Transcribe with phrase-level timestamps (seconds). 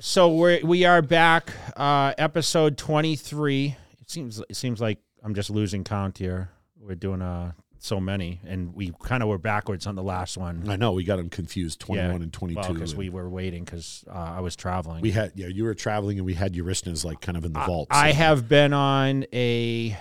[0.00, 3.76] so we're we are back, uh, episode twenty three.
[4.00, 6.50] It seems it seems like I'm just losing count here.
[6.80, 10.68] We're doing uh so many, and we kind of were backwards on the last one.
[10.68, 12.22] I know we got them confused, twenty-one Yeah.
[12.22, 12.72] and twenty-two.
[12.74, 15.00] Because and we were waiting because uh, I was traveling.
[15.00, 17.60] we had yeah, you were traveling and we had Eurysthenes like kind of in the
[17.60, 17.88] vault.
[17.90, 19.96] I have been on a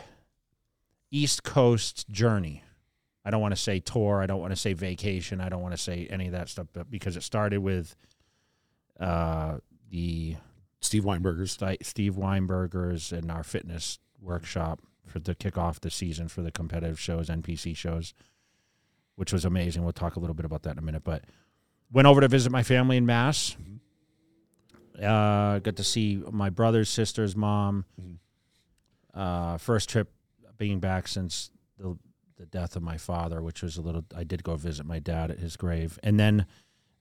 [1.11, 2.64] East Coast journey.
[3.23, 4.21] I don't want to say tour.
[4.21, 5.41] I don't want to say vacation.
[5.41, 7.95] I don't want to say any of that stuff, but because it started with
[9.00, 9.57] uh,
[9.90, 10.36] the
[10.82, 11.52] Steve Weinberger's.
[11.52, 16.52] Sti- Steve Weinberger's and our fitness workshop for to kick off the season for the
[16.52, 18.14] competitive shows, NPC shows,
[19.16, 19.84] which was amazing.
[19.84, 21.04] We'll talk a little bit about that in a minute.
[21.04, 21.23] But
[21.92, 23.55] went over to visit my family in Mass.
[25.02, 27.86] Uh, got to see my brother's sister's mom.
[28.02, 28.17] Mhm.
[29.14, 30.12] Uh, first trip
[30.58, 31.98] being back since the
[32.38, 34.06] the death of my father, which was a little.
[34.16, 36.45] I did go visit my dad at his grave, and then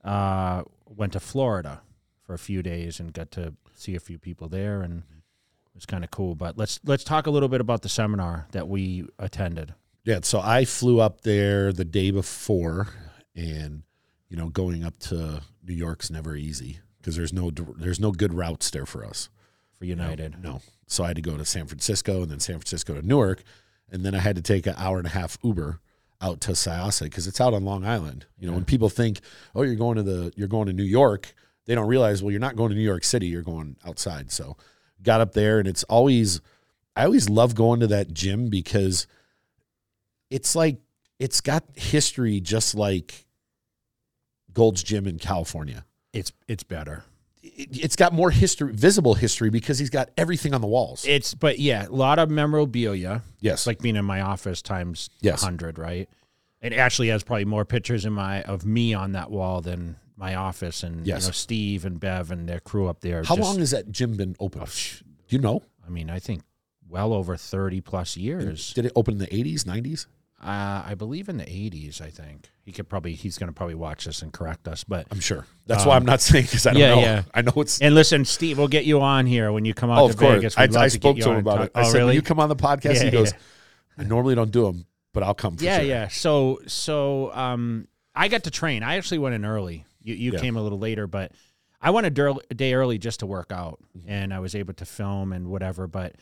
[0.04, 1.82] uh, went to Florida
[2.26, 5.18] for a few days and got to see a few people there, and mm-hmm.
[5.18, 6.34] it was kind of cool.
[6.34, 9.74] But let's let's talk a little bit about the seminar that we attended.
[10.04, 12.88] Yeah, so I flew up there the day before,
[13.34, 13.82] and
[14.28, 18.34] you know, going up to New York's never easy because there's no there's no good
[18.34, 19.28] routes there for us.
[19.78, 19.84] for?
[19.84, 20.42] United.
[20.42, 23.42] No, so I had to go to San Francisco and then San Francisco to Newark,
[23.90, 25.80] and then I had to take an hour and a half Uber
[26.20, 28.26] out to Syosset because it's out on Long Island.
[28.38, 29.20] You know, when people think,
[29.54, 31.34] oh, you're going to the you're going to New York,
[31.66, 34.30] they don't realize, well, you're not going to New York City, you're going outside.
[34.32, 34.56] So
[35.02, 36.40] got up there, and it's always
[36.96, 39.06] I always love going to that gym because
[40.30, 40.78] it's like
[41.18, 43.26] it's got history just like
[44.52, 45.84] Gold's Gym in California.
[46.12, 47.04] It's it's better.
[47.42, 51.04] It, it's got more history, visible history, because he's got everything on the walls.
[51.06, 53.22] It's but yeah, a lot of memorabilia.
[53.40, 55.42] yes, like being in my office times Yes.
[55.42, 56.08] hundred, right?
[56.62, 60.34] It actually has probably more pictures in my of me on that wall than my
[60.34, 61.22] office and Yes.
[61.22, 63.22] you know Steve and Bev and their crew up there.
[63.24, 64.62] How just- long has that gym been open?
[64.64, 64.68] Oh,
[65.28, 65.62] you know?
[65.86, 66.42] I mean, I think
[66.88, 68.72] well over thirty plus years.
[68.72, 70.06] Did it open in the 80s, 90s?
[70.42, 72.00] Uh, I believe in the eighties.
[72.02, 74.84] I think he could probably he's going to probably watch this and correct us.
[74.84, 75.46] But I'm sure.
[75.66, 77.00] That's why I'm not saying because I don't Um, yeah, know.
[77.00, 77.22] yeah.
[77.34, 77.80] I know it's.
[77.80, 80.18] and listen, Steve, we'll get you on here when you come out oh, to of
[80.20, 80.34] course.
[80.36, 80.58] Vegas.
[80.58, 81.72] I, I to spoke you to him about it.
[81.74, 82.06] I Oh, said, really?
[82.08, 83.32] when you come on the podcast, Yeah, he goes.
[83.96, 84.84] I normally don't do them,
[85.14, 85.86] but I'll come for yeah, sure.
[85.86, 86.08] yeah.
[86.08, 88.82] So, so um, I got to train.
[88.82, 89.86] I actually went in early.
[90.06, 90.38] You, you Yeah.
[90.38, 91.32] came a little later, but
[91.80, 92.10] I went a,
[92.54, 94.08] day early just to work out, Mm-hmm.
[94.08, 95.86] and I was able to film and whatever.
[95.86, 96.14] But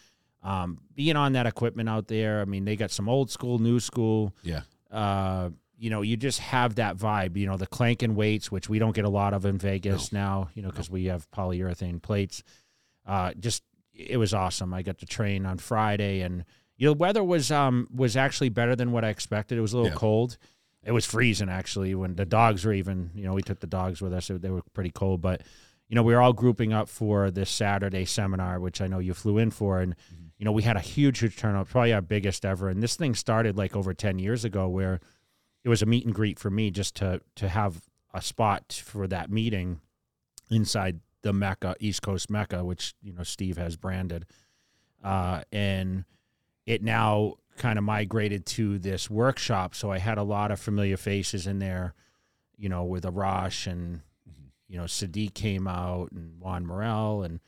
[0.42, 3.78] um, being on that equipment out there, I mean, they got some old school, new
[3.80, 4.34] school.
[4.42, 4.62] Yeah.
[4.90, 7.36] Uh, you know, you just have that vibe.
[7.36, 10.48] You know, the clanking weights, which we don't get a lot of in Vegas now.
[10.54, 12.42] You know, because we have polyurethane plates.
[13.06, 13.62] Uh, just
[13.92, 14.72] it was awesome.
[14.74, 16.44] I got to train on Friday, and
[16.76, 19.58] you know, the weather was um was actually better than what I expected.
[19.58, 19.96] It was a little Yeah.
[19.96, 20.36] cold.
[20.84, 23.10] It was freezing actually when the dogs were even.
[23.14, 24.28] You know, we took the dogs with us.
[24.32, 25.42] They were pretty cold, but
[25.88, 29.14] you know, we were all grouping up for this Saturday seminar, which I know you
[29.14, 29.94] flew in for, and
[30.38, 32.68] you know, we had a huge, huge turnout, probably our biggest ever.
[32.68, 35.00] And this thing started like over ten years ago, where
[35.62, 39.06] it was a meet and greet for me just to to have a spot for
[39.08, 39.80] that meeting
[40.50, 44.26] inside the Mecca, East Coast Mecca, which you know Steve has branded,
[45.02, 46.04] uh, and
[46.66, 49.74] it now kind of migrated to this workshop.
[49.74, 51.94] So I had a lot of familiar faces in there,
[52.56, 53.96] you know, with Arash and
[54.28, 54.48] mm-hmm.
[54.68, 57.40] you know Sadik came out and Juan Morel and.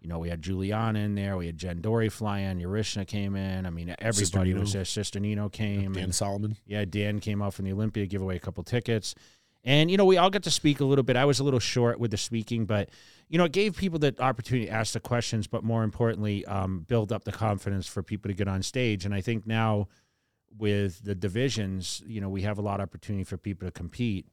[0.00, 1.36] You know, we had Juliana in there.
[1.36, 2.58] We had Jen Dorie fly in.
[2.58, 3.66] Urishna came in.
[3.66, 4.84] I mean, everybody was there.
[4.84, 5.92] Sister Nino came.
[5.92, 6.56] Dan and- Solomon.
[6.66, 9.14] yeah, Dan came out from the Olympia, give away a couple tickets.
[9.64, 11.16] And, you know, we all got to speak a little bit.
[11.16, 12.88] I was a little short with the speaking, but,
[13.28, 16.80] you know, it gave people the opportunity to ask the questions, but more importantly, um,
[16.80, 19.04] build up the confidence for people to get on stage.
[19.04, 19.86] And I think now
[20.58, 24.26] with the divisions, you know, we have a lot of opportunity for people to compete.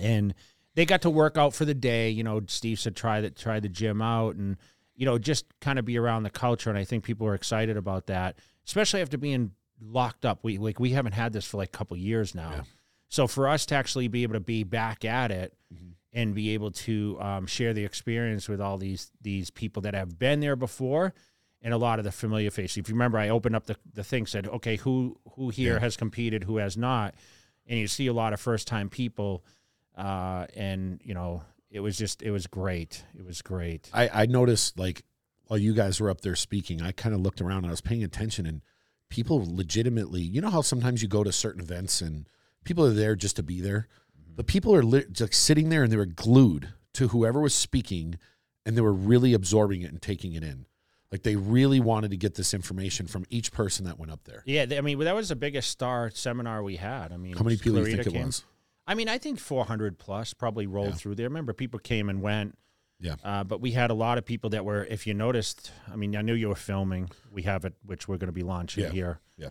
[0.00, 0.34] And
[0.74, 2.10] they got to work out for the day.
[2.10, 4.56] You know, Steve said try the try the gym out and,
[4.94, 6.70] you know, just kind of be around the culture.
[6.70, 10.40] And I think people are excited about that, especially after being locked up.
[10.42, 12.50] We like we haven't had this for like a couple years now.
[12.50, 12.62] Yeah.
[13.10, 15.52] So for us to actually be able to be back at it
[16.12, 20.18] and be able to um, share the experience with all these these people that have
[20.18, 21.12] been there before
[21.60, 22.78] and a lot of the familiar faces.
[22.78, 25.80] If you remember, I opened up the, the thing, said, okay, who who here Yeah.
[25.80, 27.14] has competed, who has not,
[27.66, 29.44] and you see a lot of first time people,
[29.96, 33.04] uh, and you know it was just it was great.
[33.18, 33.90] It was great.
[33.92, 35.02] I, I noticed, like,
[35.46, 37.80] while you guys were up there speaking, I kind of looked around and I was
[37.80, 38.62] paying attention, and
[39.08, 42.26] people legitimately, you know how sometimes you go to certain events and
[42.64, 43.88] people are there just to be there?
[44.36, 48.18] But people are li- just sitting there and they were glued to whoever was speaking
[48.64, 50.66] and they were really absorbing it and taking it in.
[51.12, 54.42] Like they really wanted to get this information from each person that went up there.
[54.46, 57.12] Yeah, I mean that was the biggest star seminar we had.
[57.12, 58.44] I mean, How many people do you think it was?
[58.86, 60.94] I mean, I think 400 plus probably rolled Yeah.
[60.94, 61.28] through there.
[61.28, 62.56] Remember, people came and went.
[63.00, 63.14] Yeah.
[63.24, 66.14] Uh, but we had a lot of people that were, if you noticed, I mean,
[66.16, 67.10] I knew you were filming.
[67.32, 68.90] We have it, which we're going to be launching Yeah.
[68.90, 69.20] here.
[69.36, 69.48] Yeah.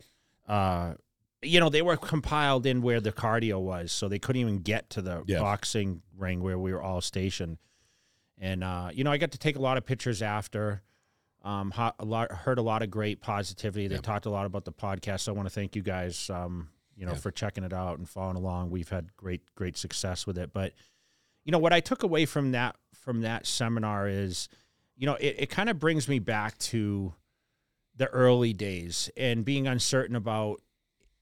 [0.47, 0.93] Uh,
[1.41, 4.89] you know, they were compiled in where the cardio was, so they couldn't even get
[4.91, 5.39] to the Yeah.
[5.39, 7.57] boxing ring where we were all stationed.
[8.37, 10.81] And uh, you know, I got to take a lot of pictures after.
[11.41, 13.87] Um, ho- a lot, heard a lot of great positivity.
[13.87, 14.01] They Yeah.
[14.01, 15.21] talked a lot about the podcast.
[15.21, 17.17] So I want to thank you guys, um, you know, Yeah.
[17.19, 18.71] for checking it out and following along.
[18.71, 20.51] We've had great, great success with it.
[20.51, 20.73] But
[21.45, 24.49] you know, what I took away from that from that seminar is,
[24.97, 27.13] you know, it, it kind of brings me back to
[27.95, 30.61] the early days and being uncertain about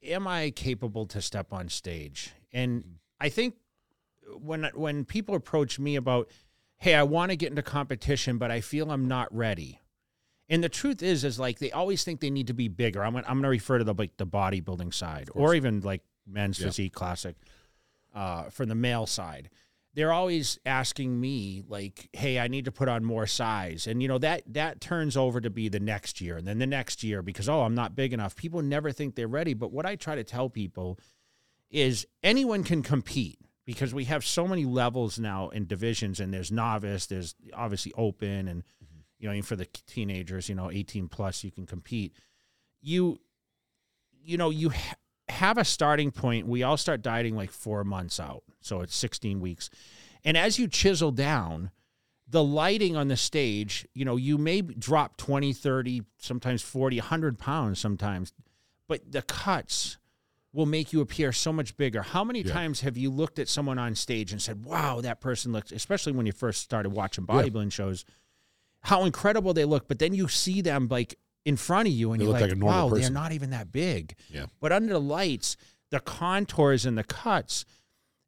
[0.03, 2.31] am I capable to step on stage?
[2.51, 3.55] And I think
[4.39, 6.29] when when people approach me about,
[6.77, 9.79] hey, I want to get into competition, but I feel I'm not ready.
[10.49, 13.03] And the truth is, is like they always think they need to be bigger.
[13.03, 16.03] I'm gonna, I'm going to refer to the like the bodybuilding side, or even like
[16.25, 16.67] men's Yeah.
[16.67, 17.35] physique classic,
[18.15, 19.49] uh, from the male side.
[19.93, 24.07] They're always asking me like, "Hey, I need to put on more size," and you
[24.07, 27.21] know that that turns over to be the next year, and then the next year
[27.21, 28.35] because oh, I'm not big enough.
[28.35, 29.53] People never think they're ready.
[29.53, 30.99] But what I try to tell people
[31.69, 36.51] is anyone can compete because we have so many levels now in divisions and there's
[36.51, 38.99] novice there's obviously open and mm-hmm.
[39.19, 42.13] you know even for the teenagers you know 18 plus you can compete
[42.81, 43.19] you
[44.23, 44.95] you know you ha-
[45.29, 49.39] have a starting point we all start dieting like four months out so it's 16
[49.39, 49.69] weeks
[50.23, 51.71] and as you chisel down
[52.29, 57.37] the lighting on the stage you know you may drop 20 30 sometimes 40 100
[57.39, 58.31] pounds sometimes
[58.87, 59.97] but the cuts
[60.53, 62.01] will make you appear so much bigger.
[62.01, 62.53] How many Yeah.
[62.53, 66.13] times have you looked at someone on stage and said, "Wow, that person looks," especially
[66.13, 67.35] when you first started watching Yeah.
[67.43, 68.05] bodybuilding shows,
[68.79, 72.19] how incredible they look, but then you see them like in front of you and
[72.19, 74.47] They you're look like, like a normal "Wow, they're not even that big." Yeah.
[74.59, 75.55] But under the lights,
[75.91, 77.63] the contours and the cuts,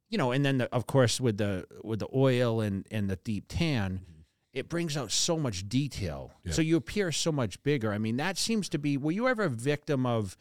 [0.08, 3.18] you know, and then the, of course with the with the oil and and the
[3.18, 4.22] deep tan, mm-hmm.
[4.54, 6.32] it brings out so much detail.
[6.46, 6.54] Yeah.
[6.54, 7.92] So you appear so much bigger.
[7.92, 8.96] I mean, that seems to be.
[8.96, 10.38] Were you ever a victim of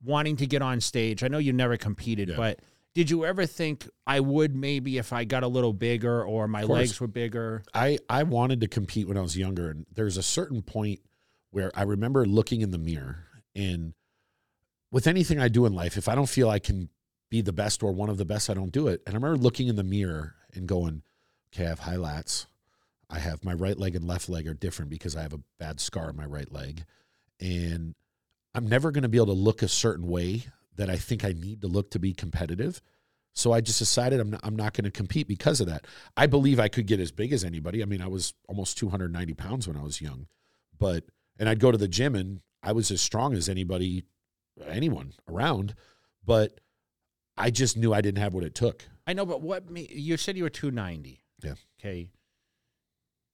[0.00, 1.24] wanting to get on stage?
[1.24, 2.36] I know you never competed, Yeah.
[2.36, 2.60] but
[2.94, 6.62] did you ever think I would maybe if I got a little bigger or my
[6.62, 7.64] legs were bigger?
[7.74, 11.00] I I wanted to compete when I was younger, and there's a certain point
[11.56, 13.24] where I remember looking in the mirror,
[13.54, 13.94] and
[14.90, 16.90] with anything I do in life, if I don't feel I can
[17.30, 19.00] be the best or one of the best, I don't do it.
[19.06, 21.02] And I remember looking in the mirror and going,
[21.48, 22.44] "Okay, I have high lats.
[23.08, 25.80] I have my right leg and left leg are different because I have a bad
[25.80, 26.84] scar on my right leg,
[27.40, 27.94] and
[28.54, 31.32] I'm never going to be able to look a certain way that I think I
[31.32, 32.82] need to look to be competitive."
[33.32, 35.86] So I just decided I'm not, I'm not going to compete because of that.
[36.18, 37.82] I believe I could get as big as anybody.
[37.82, 40.26] I mean, I was almost 290 pounds when I was young,
[40.78, 41.04] but
[41.38, 44.04] and I'd go to the gym and I was as strong as anybody,
[44.66, 45.74] anyone around,
[46.24, 46.60] but
[47.36, 48.84] I just knew I didn't have what it took.
[49.06, 51.20] I know, but what ma- you said you were two ninety.
[51.42, 51.54] Yeah.
[51.80, 52.08] Okay.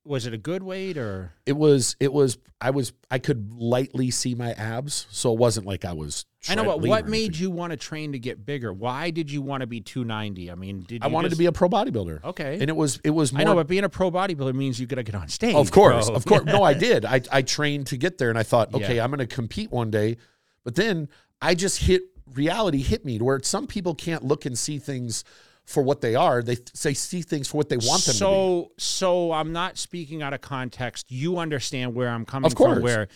[0.04, 1.32] Was it a good weight or?
[1.46, 5.66] It was it was I was I could lightly see my abs, so it wasn't
[5.66, 6.26] like I was.
[6.48, 8.72] I know, but what made you want to train to get bigger?
[8.72, 10.50] Why did you want to be 290?
[10.50, 12.58] I mean, did I wanted just- to be a pro bodybuilder, okay?
[12.60, 13.32] and it was it was.
[13.32, 15.54] More, I know, but being a pro bodybuilder means you got to get on stage.
[15.54, 16.16] Of course, bro.
[16.16, 16.44] of course.
[16.46, 17.04] No, I did.
[17.04, 19.04] I, I trained to get there and I thought, okay, Yeah.
[19.04, 20.16] I'm going to compete one day.
[20.64, 21.08] But then
[21.40, 22.02] I just hit
[22.34, 25.22] reality hit me to where some people can't look and see things
[25.64, 26.42] for what they are.
[26.42, 28.18] They, they see things for what they want them to be.
[28.18, 31.10] so, so I'm not speaking out of context.
[31.10, 32.74] You understand where I'm coming Of course.
[32.74, 32.82] from.
[32.82, 33.08] Where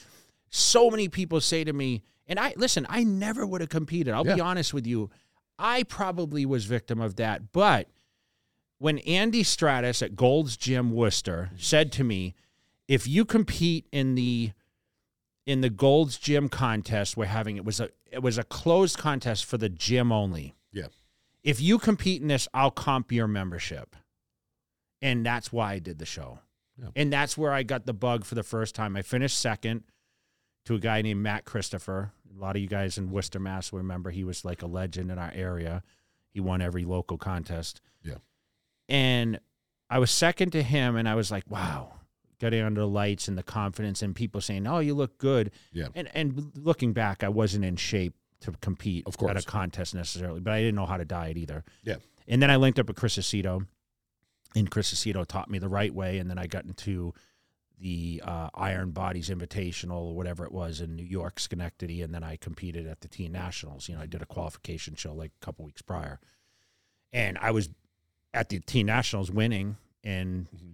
[0.50, 2.86] so many people say to me, and I listen.
[2.88, 4.12] I never would have competed.
[4.14, 5.10] I'll be honest with you.
[5.58, 7.52] I probably was victim of that.
[7.52, 7.88] But
[8.78, 12.34] when Andy Stratus at Gold's Gym Worcester said to me,
[12.88, 14.52] "If you compete in the
[15.46, 19.44] in the Gold's Gym contest we're having, it was a it was a closed contest
[19.44, 20.54] for the gym only.
[20.72, 20.86] Yeah.
[21.46, 23.96] If you compete in this, I'll comp your membership."
[25.00, 26.40] And that's why I did the show.
[26.76, 26.88] Yeah.
[26.96, 28.96] And that's where I got the bug for the first time.
[28.96, 29.84] I finished second
[30.64, 32.12] to a guy named Matt Christopher.
[32.36, 35.10] A lot of you guys in Worcester, Mass will remember he was like a legend
[35.10, 35.82] in our area.
[36.32, 37.80] He won every local contest.
[38.02, 38.16] Yeah.
[38.88, 39.40] And
[39.88, 41.92] I was second to him, and I was like, wow,
[42.38, 45.50] getting under the lights and the confidence, and people saying, oh, you look good.
[45.72, 45.88] Yeah.
[45.94, 49.30] And, and looking back, I wasn't in shape to compete Of course.
[49.30, 51.64] at a contest necessarily, but I didn't know how to diet either.
[51.82, 51.96] Yeah.
[52.28, 53.66] And then I linked up with Chris Aceto,
[54.54, 56.18] and Chris Aceto taught me the right way.
[56.18, 57.14] And then I got into
[57.78, 62.24] the uh, Iron Bodies Invitational or whatever it was in New York, Schenectady, and then
[62.24, 63.88] I competed at the Teen Nationals.
[63.88, 66.18] You know, I did a qualification show like a couple weeks prior,
[67.12, 67.68] and I was
[68.32, 70.72] at the Teen Nationals winning, and Mhm.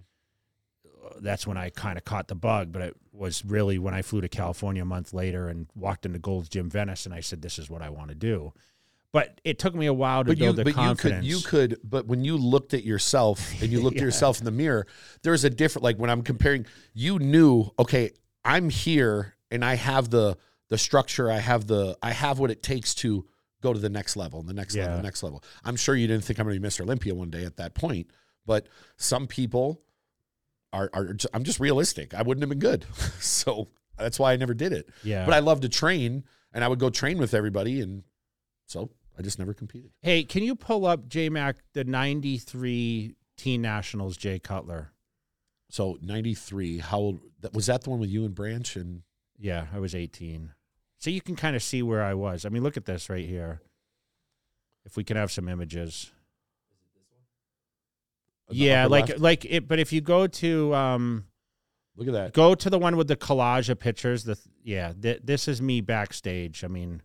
[1.19, 2.71] That's when I kind of caught the bug.
[2.71, 6.19] But it was really when I flew to California a month later and walked into
[6.19, 8.53] Gold's Gym Venice, and I said, "This is what I want to do."
[9.13, 11.25] but it took me a while to But you, build the but you could, confidence.
[11.27, 14.51] you could, but when you looked at yourself and you looked at yourself in the
[14.51, 14.87] mirror,
[15.21, 15.83] there's a different.
[15.83, 18.11] Like when I'm comparing, you knew, okay,
[18.43, 20.37] I'm here and I have the
[20.69, 21.29] the structure.
[21.31, 23.25] I have the, I have what it takes to
[23.61, 25.43] go to the next level, and the next level, the next level.
[25.63, 26.81] I'm sure you didn't think I'm going to be Mr.
[26.81, 28.07] Olympia one day at that point,
[28.47, 28.67] but
[28.97, 29.79] some people
[30.73, 31.15] are, are.
[31.33, 32.13] I'm just realistic.
[32.13, 32.85] I wouldn't have been good,
[33.19, 34.89] so that's why I never did it.
[35.03, 35.25] yeah.
[35.25, 38.03] But I love to train, and I would go train with everybody, and
[38.67, 39.91] so I just never competed.
[40.01, 44.17] hey, can you pull up J Mac the '93 Teen Nationals?
[44.17, 44.91] Jay Cutler.
[45.69, 46.79] So '93.
[46.79, 47.19] How old
[47.53, 47.83] was that?
[47.83, 49.03] The one with you and Branch and
[49.37, 50.51] Yeah, I was 18.
[50.97, 52.45] So you can kind of see where I was.
[52.45, 53.61] I mean, look at this right here.
[54.85, 56.11] If we can have some images.
[58.49, 59.21] Yeah, like left?
[59.21, 59.67] like it.
[59.67, 61.25] But if you go to um,
[61.95, 62.33] look at that.
[62.33, 64.23] go to the one with the collage of pictures.
[64.23, 66.63] The yeah, th- this is me backstage.
[66.63, 67.01] I mean,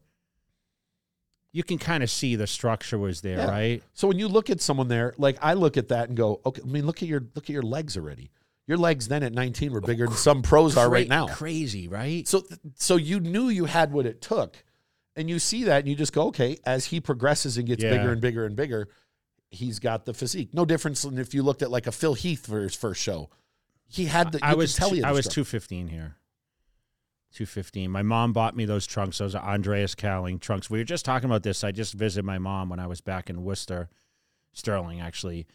[1.53, 3.51] you can kind of see the structure was there, Yeah.
[3.51, 3.83] right?
[3.95, 6.63] So when you look at someone there, like I look at that and go, okay.
[6.63, 8.31] I mean, look at your look at your legs already.
[8.67, 11.27] Your legs then at 19 were bigger than some pros are right now.
[11.29, 12.29] Crazy, right?
[12.29, 12.43] So
[12.75, 14.63] so you knew you had what it took,
[15.17, 16.59] and you see that and you just go, okay.
[16.67, 17.91] As he progresses and gets Yeah.
[17.97, 18.89] bigger and bigger and bigger,
[19.51, 20.53] he's got the physique.
[20.53, 23.31] No difference than if you looked at like a Phil Heath for his first show.
[23.87, 24.41] He had the.
[24.43, 26.17] I was tell two- I was two fifteen here.
[27.33, 27.91] Two fifteen.
[27.91, 29.19] My mom bought me those trunks.
[29.19, 30.69] Those are Andreas Cahling trunks.
[30.71, 31.65] We were just talking about this.
[31.65, 33.89] I just visited my mom when I was back in Worcester,
[34.53, 35.47] Sterling actually,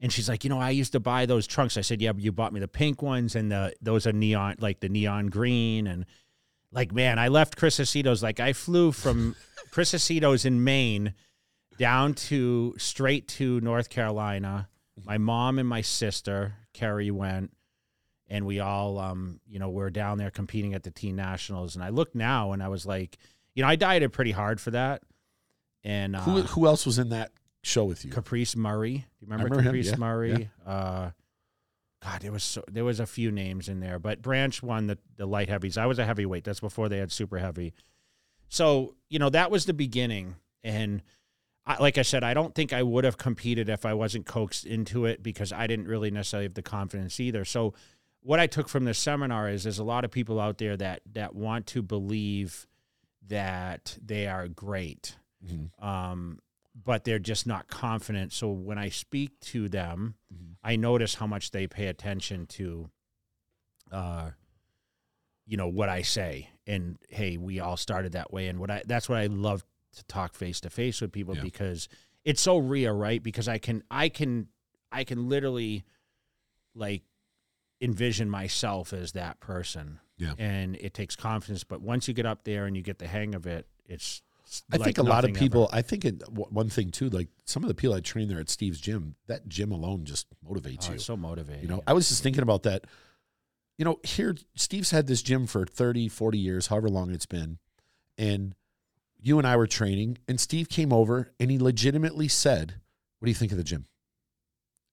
[0.00, 1.76] and she's like, you know, I used to buy those trunks.
[1.76, 4.56] I said, yeah, but you bought me the pink ones, and the those are neon,
[4.60, 6.06] like the neon green, and
[6.70, 8.22] like man, I left Chris Aceto's.
[8.22, 9.36] Like I flew from
[9.70, 11.14] Chris Aceto's in Maine
[11.82, 14.68] down to straight to North Carolina.
[15.04, 17.50] My mom and my sister Carrie went
[18.28, 21.74] and we all um you know were down there competing at the teen nationals.
[21.74, 23.18] And i look now and i was like
[23.56, 25.02] you know i dieted pretty hard for that.
[25.82, 27.32] And uh, Who who else was in that
[27.64, 28.12] show with you?
[28.12, 28.92] caprice murray.
[28.92, 30.50] Do you remember, remember caprice yeah, murray?
[30.64, 31.10] uh
[32.00, 34.98] god there was so, there was a few names in there but branch won the
[35.16, 35.76] the light heavies.
[35.76, 36.44] I was a heavyweight.
[36.44, 37.74] That's before they had super heavy.
[38.48, 40.36] So you know that was the beginning.
[40.62, 41.02] And
[41.64, 44.64] I, like I said, I don't think I would have competed if I wasn't coaxed
[44.66, 47.44] into it because I didn't really necessarily have the confidence either.
[47.44, 47.74] So,
[48.24, 51.02] what I took from this seminar is there's a lot of people out there that
[51.12, 52.66] that want to believe
[53.28, 55.70] that they are great, Mhm.
[55.82, 56.38] um,
[56.74, 58.32] but they're just not confident.
[58.32, 60.56] So when I speak to them, Mhm.
[60.62, 62.90] I notice how much they pay attention to,
[63.90, 64.30] uh,
[65.46, 66.50] you know, what I say.
[66.66, 69.64] And hey, we all started that way, and what I that's what I love
[69.96, 71.42] to talk face to face with people Yeah.
[71.42, 71.88] because
[72.24, 73.22] it's so real, right?
[73.22, 74.48] Because I can I can
[74.90, 75.84] I can literally
[76.74, 77.02] like
[77.80, 79.98] envision myself as that person.
[80.18, 80.34] Yeah.
[80.38, 83.34] And it takes confidence, but once you get up there and you get the hang
[83.34, 84.22] of it, it's
[84.72, 85.64] I like think a lot of people.
[85.64, 85.76] ever.
[85.78, 88.38] I think it, w- one thing too, like some of the people I train there
[88.38, 90.98] at Steve's gym, that gym alone just motivates Oh, you.
[90.98, 91.62] so motivating.
[91.62, 92.84] You know, I was just thinking about that.
[93.78, 97.58] You know, here Steve's had this gym for 30, 40 years, however long it's been.
[98.18, 98.54] And
[99.22, 102.74] you and I were training, and Steve came over and he legitimately said,
[103.18, 103.86] What do you think of the gym?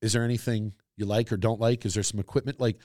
[0.01, 1.85] Is there anything you like or don't like?
[1.85, 2.59] Is there some equipment?
[2.59, 2.77] Like,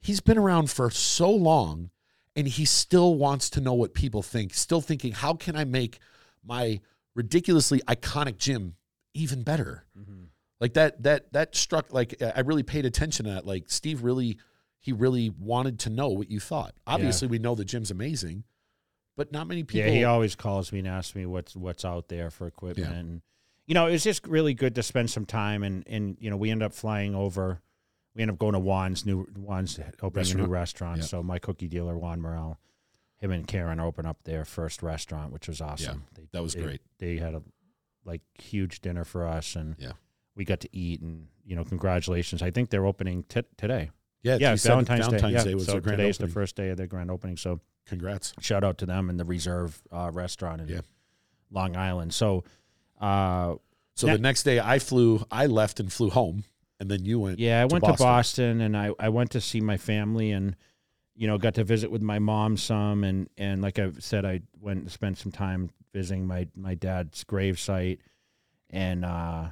[0.00, 1.90] he's been around for so long
[2.34, 5.98] and he still wants to know what people think, still thinking, How can I make
[6.44, 6.80] my
[7.14, 8.74] ridiculously iconic gym
[9.14, 9.84] even better?
[9.98, 10.26] Mhm.
[10.60, 14.38] like that that that struck like i really paid attention to that like steve really
[14.78, 18.44] he really wanted to know what you thought obviously we know the gym's amazing
[19.16, 22.08] but not many people Yeah, he always calls me and asks me what's what's out
[22.08, 22.90] there for equipment.
[22.90, 22.98] Yeah.
[22.98, 23.22] And
[23.66, 26.36] you know, it was just really good to spend some time and and you know,
[26.36, 27.60] we end up flying over.
[28.14, 30.50] We end up going to Juan's new Juan's opening a new Restaurant.
[30.50, 30.98] restaurant.
[30.98, 31.04] Yeah.
[31.04, 32.58] So my cookie dealer Juan Morel,
[33.16, 36.04] him and Karen open up their first restaurant, which was awesome.
[36.14, 37.42] They, that was they- great They had a
[38.04, 39.92] like huge dinner for us and Yeah.
[40.34, 42.42] we got to eat and you know, congratulations.
[42.42, 43.90] I think they're opening t- today.
[44.22, 45.44] yeah yeah, Valentine's, valentine's Day.
[45.44, 45.54] day, Yeah.
[45.54, 47.36] was so their grand today's opening the first day of their grand opening.
[47.36, 50.80] So congrats shout out to them and the Reserve uh, restaurant in Yeah.
[51.50, 52.14] Long Island.
[52.14, 52.44] So,
[53.00, 53.56] uh,
[53.94, 56.44] so That- the next day i flew i left and flew home
[56.80, 57.96] and then you went yeah, I to went Boston.
[57.96, 60.56] to Boston and I, I went to see my family and
[61.14, 64.40] you know got to visit with my mom some and and like I said I
[64.60, 67.98] went and spent some time visiting my my dad's gravesite
[68.70, 69.48] and uh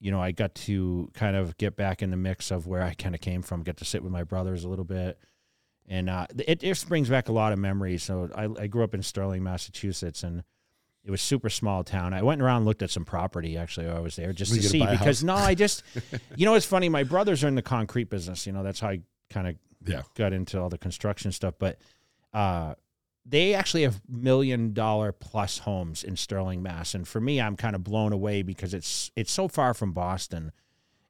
[0.00, 2.94] you know I got to kind of get back in the mix of where I
[2.94, 5.18] kind of came from get to sit with my brothers a little bit
[5.88, 8.94] and uh it just brings back a lot of memories so I, I grew up
[8.94, 10.44] in Sterling Massachusetts and
[11.04, 12.14] it was super small town.
[12.14, 13.86] I went around and looked at some property actually.
[13.86, 15.82] while I was there just Were to see because no, I just
[16.36, 16.88] you know it's funny.
[16.88, 18.46] My brothers are in the concrete business.
[18.46, 21.54] You know that's how I kind of yeah got into all the construction stuff.
[21.58, 21.78] But
[22.32, 22.74] uh,
[23.26, 26.94] they actually have million dollar plus homes in Sterling, Mass.
[26.94, 30.52] And for me, I'm kind of blown away because it's it's so far from Boston,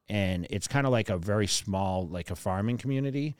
[0.08, 3.36] and it's kind of like a very small, like a farming community.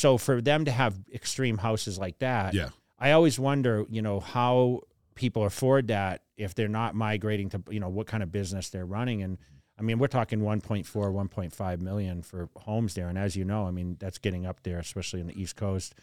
[0.00, 2.70] So for them to have extreme houses like that, Yeah.
[2.98, 4.80] I always wonder, you know, how
[5.14, 8.86] people afford that if they're not migrating to, you know, what kind of business they're
[8.86, 9.22] running.
[9.22, 9.36] And
[9.78, 13.08] I mean, we're talking 1.4, 1.5 million for homes there.
[13.08, 15.94] And as you know, I mean, that's getting up there, especially on the East Coast.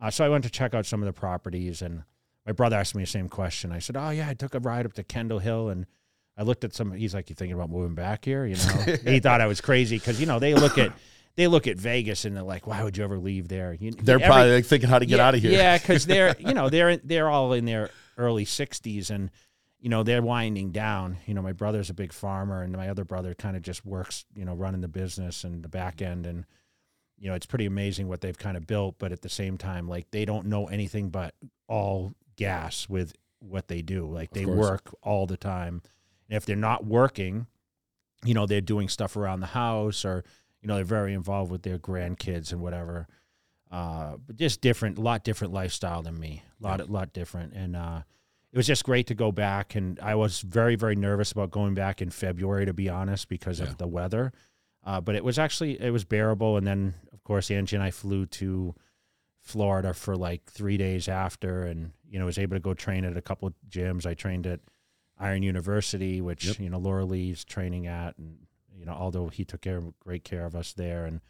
[0.00, 2.02] Uh, so I went to check out some of the properties, and
[2.46, 3.70] my brother asked me the same question.
[3.70, 5.86] I said, "Oh yeah, I took a ride up to Kendall Hill, and
[6.36, 6.90] I looked at some.
[6.92, 9.98] He's like, "You thinking about moving back here?" You know, he thought I was crazy
[9.98, 10.92] because you know they look at
[11.36, 14.16] they look at Vegas and they're like, "Why would you ever leave there?" You, They're
[14.16, 15.52] every- probably like, thinking how to get yeah, out of here.
[15.52, 19.30] Yeah, because they're you know they're they're all in their early sixties and
[19.80, 21.18] you know they're winding down.
[21.26, 24.24] You know, my brother's a big farmer, and my other brother kind of just works,
[24.34, 26.44] you know, running the business and the back end, and
[27.18, 28.96] you know it's pretty amazing what they've kind of built.
[28.98, 31.34] But at the same time, like they don't know anything but
[31.66, 34.06] all gas with what they do.
[34.06, 34.58] Like they course.
[34.58, 35.82] work all the time,
[36.28, 37.46] and if they're not working,
[38.24, 40.24] you know, they're doing stuff around the house or
[40.62, 43.06] you know they're very involved with their grandkids and whatever
[43.70, 47.74] uh, but just different, a lot different lifestyle than me, a lot, lot different, and
[47.74, 48.02] uh,
[48.52, 49.74] it was just great to go back.
[49.74, 53.60] And I was very, very nervous about going back in February, to be honest, because
[53.60, 53.68] Yeah.
[53.68, 54.30] of the weather.
[54.84, 56.58] Uh, but it was actually it was bearable.
[56.58, 58.74] And then, of course, Angie and I flew to
[59.40, 63.16] Florida for like three days after, and you know was able to go train at
[63.16, 64.04] a couple of gyms.
[64.04, 64.60] I trained at
[65.18, 66.60] Iron University, which Yep.
[66.60, 68.36] you know Laura Lee's training at, and
[68.82, 71.20] you know although he took care of, great care of us there, and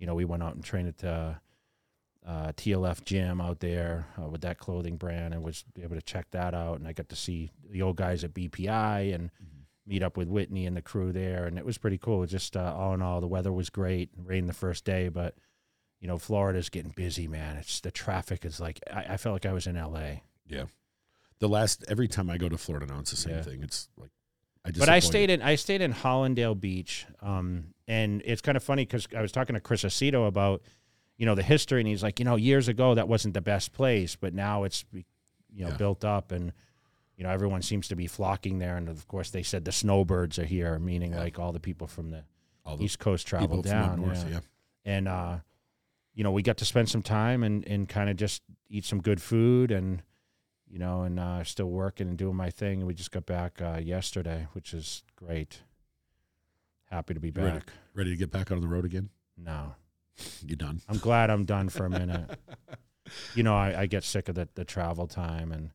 [0.00, 1.34] you know we went out and trained at uh,
[2.26, 6.26] uh, TLF gym out there uh, with that clothing brand, and was able to check
[6.32, 9.30] that out, and I got to see the old guys at BPI and
[9.86, 12.26] meet up with Whitney and the crew there, and it was pretty cool.
[12.26, 15.36] Just uh, all in all, the weather was great, rained the first day, but
[16.00, 17.56] you know Florida's getting busy, man.
[17.58, 20.22] It's the traffic is like I, I felt like I was in LA.
[20.48, 20.64] Yeah.
[21.38, 23.42] The last every time I go to Florida now, it's the same Yeah.
[23.42, 23.62] thing.
[23.62, 24.10] It's like
[24.76, 28.62] I but I stayed in I stayed in Hallandale Beach, um, and it's kind of
[28.62, 30.62] funny because I was talking to Chris Aceto about
[31.16, 33.72] you know the history, and he's like, you know, years ago that wasn't the best
[33.72, 35.76] place, but now it's you know Yeah.
[35.76, 36.52] built up, and
[37.16, 40.38] you know everyone seems to be flocking there, and of course they said the snowbirds
[40.38, 41.20] are here, meaning Yeah.
[41.20, 42.24] like all the people from the
[42.64, 44.24] all the East Coast travel people from up down, north.
[44.24, 44.32] yeah.
[44.34, 44.40] Yeah.
[44.84, 45.38] and uh,
[46.14, 49.00] you know we got to spend some time and and kind of just eat some
[49.00, 50.02] good food and
[50.70, 53.60] you know and uh, still working and doing my thing and we just got back
[53.62, 55.62] uh, yesterday which is great
[56.90, 57.58] happy to be You ready?
[57.58, 59.10] back Ready to get back on the road again?
[59.36, 59.74] no
[60.44, 60.80] You done?
[60.88, 62.38] i'm glad i'm done for a minute
[63.34, 65.70] you know I, I get sick of the, the travel time and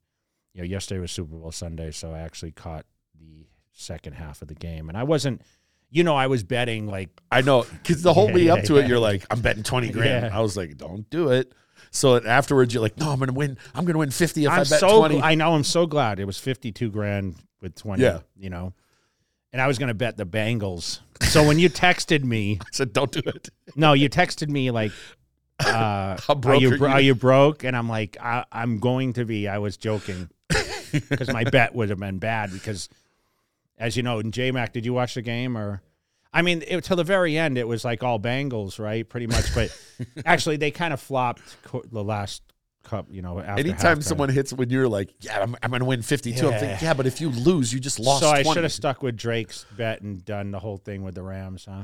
[0.53, 2.85] you know yesterday was super bowl sunday so i actually caught
[3.19, 5.41] the second half of the game and i wasn't
[5.93, 8.63] you know i was betting like I know because the whole Yeah, way up yeah,
[8.65, 10.25] to it, you're like, I'm betting twenty grand.
[10.27, 10.37] Yeah.
[10.37, 11.51] I was like, don't do it.
[11.89, 13.57] So afterwards, you're like, no, I'm gonna win.
[13.73, 15.15] I'm gonna win fifty if i I'm bet so twenty.
[15.15, 18.03] gl- I know I'm so glad it was 52 grand with 20.
[18.03, 18.19] Yeah.
[18.35, 18.73] you know,
[19.51, 20.99] and I was going to bet the Bengals.
[21.23, 23.49] So when you texted me, I said, don't do it.
[23.75, 24.91] no, you texted me like,
[25.65, 26.85] uh, How are you are you?
[26.85, 27.63] are you broke?
[27.63, 29.47] And I'm like, I, I'm going to be.
[29.47, 30.29] I was joking
[30.91, 32.89] because my bet would have been bad because,
[33.83, 35.81] as you know, in JMac, did you watch the game or?
[36.35, 39.07] I mean, it, till the very end, it was like all Bengals, right?
[39.07, 39.69] Pretty much, but
[40.25, 42.41] actually, they kind of flopped co- the last
[42.83, 43.05] cup.
[43.11, 44.03] You know, after Anytime halftime.
[44.03, 46.47] someone hits when you're like, yeah, I'm, I'm gonna win fifty two.
[46.47, 46.59] I'm Yeah.
[46.59, 48.23] thinking, yeah, but if you lose, you just lost.
[48.23, 48.53] So I 20.
[48.55, 51.83] should have stuck with Drake's bet and done the whole thing with the Rams, huh?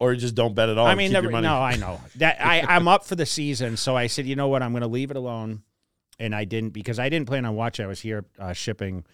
[0.00, 0.86] or just don't bet at all.
[0.86, 4.08] I mean, never, no, I know that I I'm up for the season, so I
[4.08, 5.62] said, you know what, I'm going to leave it alone,
[6.18, 7.84] and I didn't because I didn't plan on watching.
[7.84, 9.04] I was here uh, shipping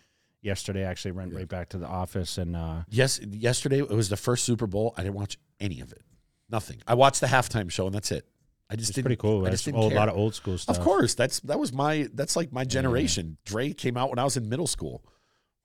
[0.43, 0.85] yesterday.
[0.87, 4.17] I actually went right back to the office, and uh, Yes, yesterday it was the
[4.17, 4.95] first Super Bowl.
[4.97, 6.03] I didn't watch any of it.
[6.51, 6.79] Nothing.
[6.87, 8.27] I watched the halftime show and that's it.
[8.69, 9.41] I just it's pretty cool.
[9.41, 9.99] I That's just a didn't whole care.
[9.99, 10.77] lot of old school stuff.
[10.79, 13.37] Of course, that's that was my that's like my generation.
[13.45, 15.05] Dre came out when I was in middle school.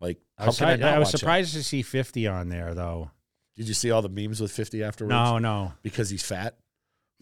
[0.02, 1.18] Like, I was, I, I, was watch it?
[1.20, 3.12] surprised to see 50 on there, though.
[3.56, 5.12] Did you see all the memes with fifty afterwards?
[5.12, 5.74] No, no.
[5.84, 6.58] because he's fat.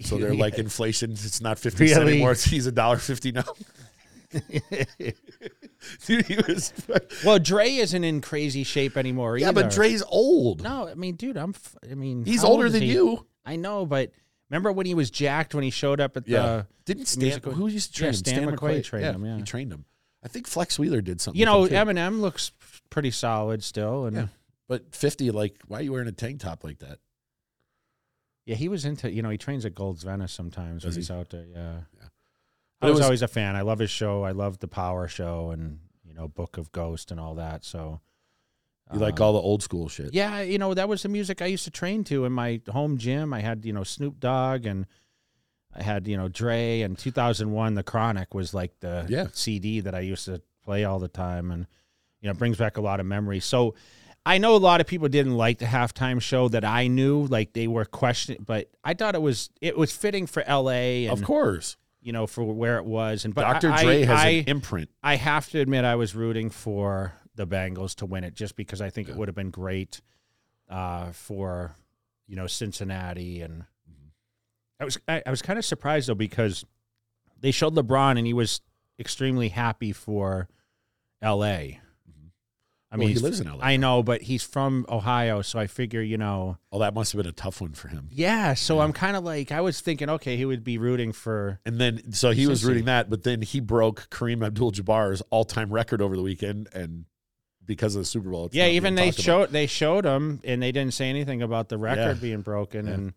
[0.02, 1.12] So they're like inflation.
[1.12, 1.94] It's not fifty Really?
[1.94, 2.32] cent anymore.
[2.32, 3.44] It's, he's a dollar fifty now.
[6.06, 6.74] Dude, he was.
[7.26, 9.64] Well, Dre isn't in crazy shape anymore Yeah, either.
[9.64, 10.62] but Dre's old.
[10.64, 11.52] No, I mean, dude, I'm.
[11.52, 12.94] f- I mean, he's how old older is than he?
[12.94, 13.26] you.
[13.46, 14.12] I know, but
[14.50, 16.42] remember when he was jacked when he showed up at Yeah.
[16.42, 17.24] the Didn't Stan?
[17.24, 18.16] musical- Who used to train Yeah, him?
[18.48, 19.38] Stan McQuay trained him, yeah.
[19.38, 19.86] he trained him.
[20.24, 21.38] I think Flex Wheeler did something.
[21.40, 21.94] You know, with him too.
[21.94, 22.52] Eminem looks
[22.90, 24.22] pretty solid still, and Yeah.
[24.24, 24.28] yeah.
[24.70, 27.00] but fifty, like, why are you wearing a tank top like that?
[28.46, 29.12] Yeah, he was into.
[29.12, 31.00] You know, he trains at Gold's Venice sometimes Does when he?
[31.02, 31.46] he's out there.
[31.46, 32.08] Yeah, Yeah.
[32.84, 33.56] I But was, was- always a fan.
[33.56, 34.24] I love his show.
[34.24, 37.64] I love the Power Show and you know Book of Ghost and all that.
[37.66, 38.02] So
[38.94, 40.14] You like all the old school shit.
[40.14, 42.98] Yeah, you know that was the music I used to train to in my home
[42.98, 43.34] gym.
[43.34, 44.86] I had you know Snoop Dogg and
[45.76, 49.28] I had you know Dre and 2001 The Chronic was like the Yeah.
[49.34, 51.66] CD that I used to play all the time, and
[52.22, 53.46] you know it brings back a lot of memories.
[53.46, 53.74] So
[54.26, 57.52] I know a lot of people didn't like the halftime show that I knew, like
[57.54, 61.08] they were questioning, but I thought it was it was fitting for L.A.
[61.08, 63.26] and Of course, you know for where it was.
[63.26, 63.72] And but Dr.
[63.72, 64.90] I, Dre I, has I, an imprint.
[65.02, 68.82] I have to admit I was rooting for the Bengals to win it just because
[68.82, 70.02] I think it would have been great
[70.70, 71.76] uh, for
[72.28, 74.08] you know Cincinnati and Mm-hmm.
[74.80, 76.66] I was I, I was kind of surprised though because
[77.40, 78.62] they showed LeBron and he was
[79.00, 80.48] extremely happy for
[81.22, 81.80] L.A.
[82.94, 83.58] I Well, mean, he he's- lives in LA.
[83.66, 86.60] I know, but he's from Ohio, so I figure you know.
[86.72, 88.08] Oh, that must have been a tough one for him.
[88.12, 91.60] Yeah, so I'm kind of like I was thinking, okay, he would be rooting for.
[91.66, 96.04] And then, so he was rooting that, but then he broke Kareem Abdul-Jabbar's all-time record
[96.04, 97.06] over the weekend, and
[97.66, 99.24] because of the Super Bowl, it's Yeah, even they talked about.
[99.24, 102.22] showed they showed him, and they didn't say anything about the record Yeah.
[102.22, 102.94] being broken, Yeah.
[102.94, 103.14] and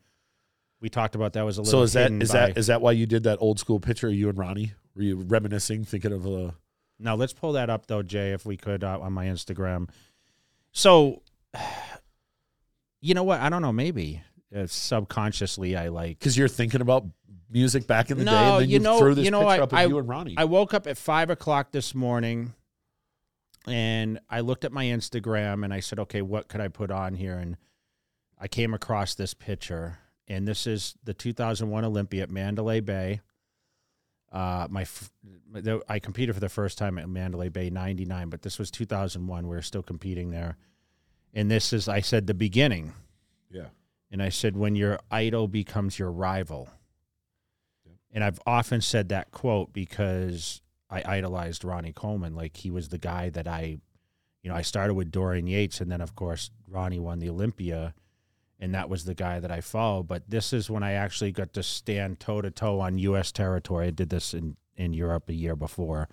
[0.80, 1.80] we talked about that was a little.
[1.80, 4.08] So is that is by, that is that why you did that old school picture
[4.08, 4.72] of you and Ronnie?
[4.94, 6.54] Were you reminiscing, thinking of a?
[6.98, 9.88] Now let's pull that up though, Jay, if we could uh, on my Instagram.
[10.72, 11.22] So,
[13.00, 13.40] you know what?
[13.40, 13.72] I don't know.
[13.72, 14.22] Maybe
[14.54, 16.18] uh, subconsciously, I like.
[16.18, 17.04] Because you're thinking about
[17.50, 19.40] music back in the day, No, and then you you, know- threw this you know
[19.40, 19.60] picture what?
[19.60, 20.34] up of I- you and Ronnie.
[20.36, 22.54] I woke up at five o'clock this morning,
[23.66, 27.14] and I looked at my Instagram and I said, "Okay, what could I put on
[27.14, 27.56] here?" And
[28.38, 33.20] I came across this picture, and this is the 2001 Olympia at Mandalay Bay.
[34.32, 35.10] Uh, my, f-
[35.52, 39.46] the- I competed for the first time at Mandalay Bay '99, but this was 2001.
[39.48, 40.56] We are still competing there,
[41.32, 42.92] and this is, I said, the beginning.
[43.50, 43.68] yeah,
[44.10, 46.68] And I said, when your idol becomes your rival.
[48.12, 52.34] And I've often said that quote because I idolized Ronnie Coleman.
[52.34, 53.78] Like he was the guy that I,
[54.42, 57.92] you know, I started with Dorian Yates, and then of course Ronnie won the Olympia,
[58.58, 60.08] and that was the guy that I followed.
[60.08, 63.32] But this is when I actually got to stand toe to toe on U.S.
[63.32, 63.88] territory.
[63.88, 66.08] I did this in in Europe a year before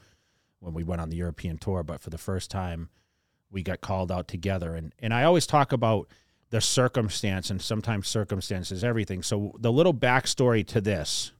[0.59, 2.89] when we went on the European tour, but for the first time,
[3.51, 4.75] we got called out together.
[4.75, 6.07] And and I always talk about
[6.49, 9.23] the circumstance, and sometimes circumstance is everything.
[9.23, 11.31] So the little backstory to this.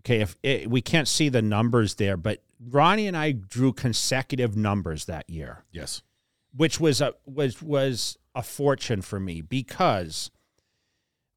[0.00, 4.56] Okay, if it, we can't see the numbers there, but Ronnie and I drew consecutive
[4.56, 6.02] numbers that year yes,
[6.56, 10.30] which was a was was a fortune for me because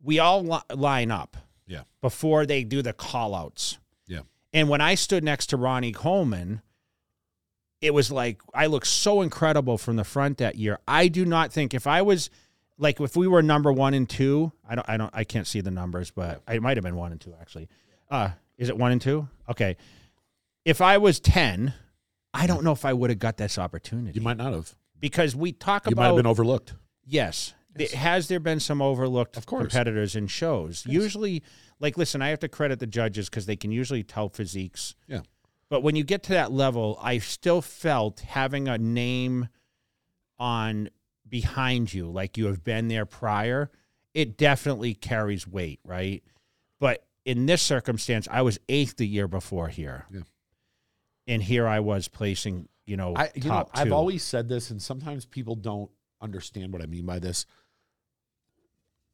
[0.01, 1.83] we all li- line up Yeah.
[2.01, 3.77] before they do the call outs.
[4.07, 4.21] Yeah.
[4.53, 6.61] And when I stood next to Ronnie Coleman,
[7.81, 10.79] it was like I looked so incredible from the front that year.
[10.87, 12.29] I do not think if I was
[12.77, 15.61] like if we were number 1 and 2, I don't I don't I can't see
[15.61, 17.67] the numbers, but I might have been 1 and 2 actually.
[18.09, 19.27] Uh is it 1 and 2?
[19.49, 19.77] Okay.
[20.65, 21.73] If I was 10,
[22.33, 24.75] I don't know if I would have got this opportunity you might not have.
[24.99, 26.73] Because we talk about You might have been overlooked.
[27.05, 27.53] yes.
[27.77, 27.93] Yes.
[27.93, 29.61] Has there been some overlooked Of course.
[29.61, 30.85] competitors in shows?
[30.85, 31.43] Usually,
[31.79, 34.95] like, listen, I have to credit the judges because they can usually tell physiques.
[35.07, 35.21] Yeah.
[35.69, 39.47] But when you get to that level, I still felt having a name
[40.39, 40.89] on
[41.27, 43.69] behind you, like you have been there prior,
[44.13, 46.23] it definitely carries weight, right?
[46.79, 50.05] But in this circumstance, I was eighth the year before here.
[50.11, 50.21] Yeah.
[51.27, 54.71] And here I was placing, you know, I, you know, top I've always said this,
[54.71, 57.45] and sometimes people don't understand what I mean by this.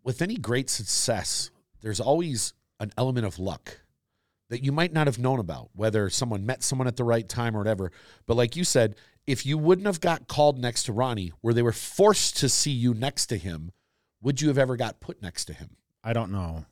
[0.04, 3.82] With any great success, there's always an element of luck
[4.50, 7.56] that you might not have known about, whether someone met someone at the right time
[7.56, 7.92] or whatever.
[8.26, 8.96] But like you said,
[9.28, 12.72] if you wouldn't have got called next to Ronnie, where they were forced to see
[12.72, 13.72] you next to him,
[14.22, 15.78] would you have ever got put next to him?
[16.04, 16.66] I don't know.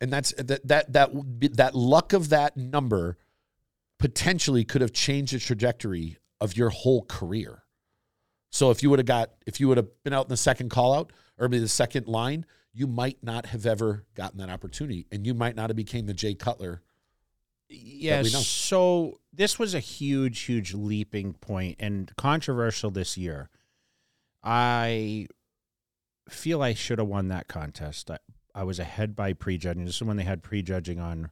[0.00, 1.10] and that's that that that
[1.56, 3.18] that luck of that number
[3.98, 7.62] potentially could have changed the trajectory of your whole career.
[8.50, 10.70] So if you would have got if you would have been out in the second
[10.70, 15.06] call out or maybe the second line, you might not have ever gotten that opportunity,
[15.10, 16.82] and you might not have became the Jay Cutler.
[17.68, 23.48] Yeah, so this was a huge, huge leaping point and controversial this year.
[24.44, 25.26] I
[26.28, 28.10] feel I should have won that contest.
[28.10, 28.18] I,
[28.54, 29.84] I was ahead by prejudging.
[29.84, 31.30] This is when they had prejudging on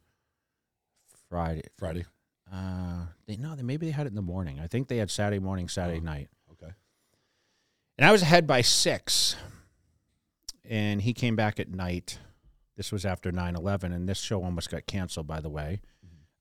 [1.28, 1.62] Friday.
[1.78, 2.06] Friday.
[2.52, 4.60] Uh, they no, they maybe they had it in the morning.
[4.60, 6.04] I think they had Saturday morning, Saturday Oh.
[6.04, 6.72] night, Okay.
[7.98, 9.36] and I was ahead by six.
[10.66, 12.18] And he came back at night.
[12.76, 15.80] This was after 9-11, and this show almost got canceled, by the way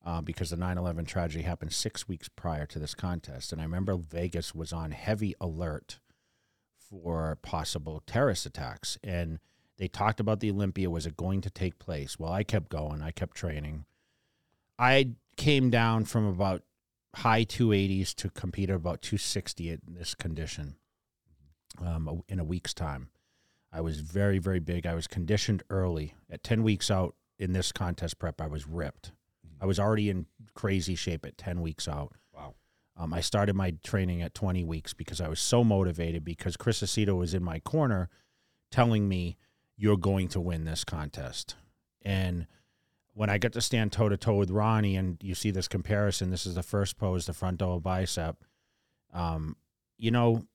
[0.04, 3.96] uh, because the 9-11 tragedy happened six weeks prior to this contest and i remember
[3.96, 5.98] vegas was on heavy alert
[6.76, 9.38] for possible terrorist attacks and
[9.78, 13.00] they talked about the olympia was it going to take place well i kept going
[13.00, 13.86] i kept training
[14.78, 16.62] i came down from about
[17.16, 20.76] high 280s to compete at about 260 in this condition
[21.84, 23.08] um, in a week's time
[23.72, 27.72] i was very very big i was conditioned early at 10 weeks out in this
[27.72, 29.12] contest prep, I was ripped.
[29.60, 32.12] I was already in crazy shape at 10 weeks out.
[32.32, 32.54] Wow.
[32.96, 36.80] Um, I started my training at 20 weeks because I was so motivated because Chris
[36.80, 38.08] Aceto was in my corner
[38.70, 39.36] telling me,
[39.76, 41.56] you're going to win this contest.
[42.02, 42.46] And
[43.14, 46.30] when I get to stand toe to toe with Ronnie and you see this comparison,
[46.30, 48.36] this is the first pose, the front double bicep.
[49.12, 49.56] Um,
[49.96, 50.46] you know,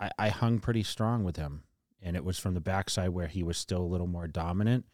[0.00, 1.62] I, I hung pretty strong with him.
[2.00, 4.84] And it was from the backside where he was still a little more dominant.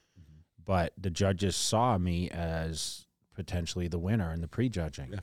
[0.65, 5.13] But the judges saw me as potentially the winner in the prejudging.
[5.13, 5.21] Yeah.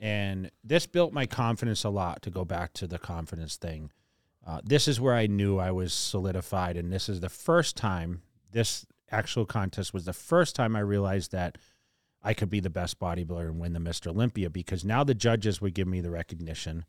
[0.00, 3.90] And this built my confidence a lot to go back to the confidence thing.
[4.46, 6.76] Uh, this is where I knew I was solidified.
[6.76, 11.32] And this is the first time, this actual contest was the first time I realized
[11.32, 11.58] that
[12.22, 14.08] I could be the best bodybuilder and win the Mr.
[14.08, 16.84] Olympia because now the judges would give me the recognition.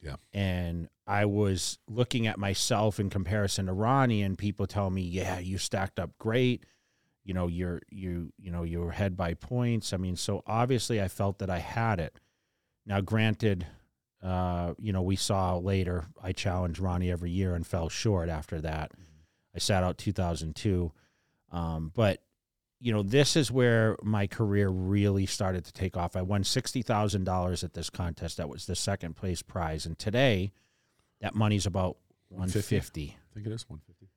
[0.00, 0.16] Yeah.
[0.32, 5.38] And I was looking at myself in comparison to Ronnie, and people tell me, "Yeah,
[5.38, 6.66] you stacked up great.
[7.24, 11.08] You know, you're you you know you're ahead by points." I mean, so obviously I
[11.08, 12.20] felt that I had it.
[12.84, 13.66] Now, granted,
[14.22, 18.60] uh, you know, we saw later I challenged Ronnie every year and fell short after
[18.60, 18.92] that.
[19.54, 20.92] I sat out 2002,
[21.54, 22.20] um, but
[22.80, 26.16] you know, this is where my career really started to take off.
[26.16, 28.36] I won sixty thousand dollars at this contest.
[28.36, 30.52] That was the second place prize, and today,
[31.20, 31.96] that money's about
[32.28, 32.76] 150?
[32.76, 33.16] fifty.
[33.30, 34.08] I think it is 150.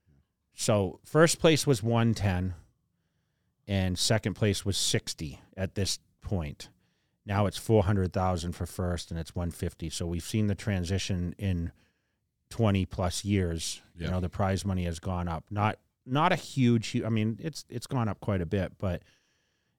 [0.56, 2.56] So first place was one ten,
[3.68, 6.70] and second place was sixty at this point.
[7.26, 9.92] Now it's four hundred thousand for first, and it's one fifty.
[9.92, 11.72] So we've seen the transition in
[12.50, 13.84] twenty plus years.
[13.96, 15.46] You know, the prize money has gone up.
[15.52, 17.00] Not not a huge.
[17.04, 19.04] I mean, it's it's gone up quite a bit, but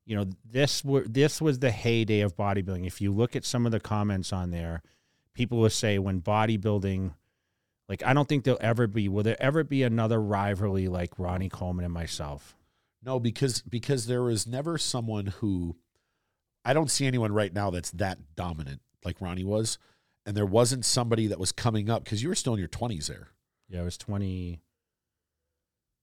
[0.05, 2.87] you know, this were this was the heyday of bodybuilding.
[2.87, 4.83] If you look at some of the comments on there,
[5.35, 7.13] people will say when bodybuilding
[7.89, 11.49] like I don't think there'll ever be will there ever be another rivalry like Ronnie
[11.49, 12.57] Coleman and myself.
[13.03, 15.77] No, because because there was never someone who
[16.65, 19.79] I don't see anyone right now that's that dominant like Ronnie was,
[20.27, 23.07] and there wasn't somebody that was coming up because you were still in your twenties
[23.07, 23.29] there,
[23.69, 24.61] Yeah, I was 27.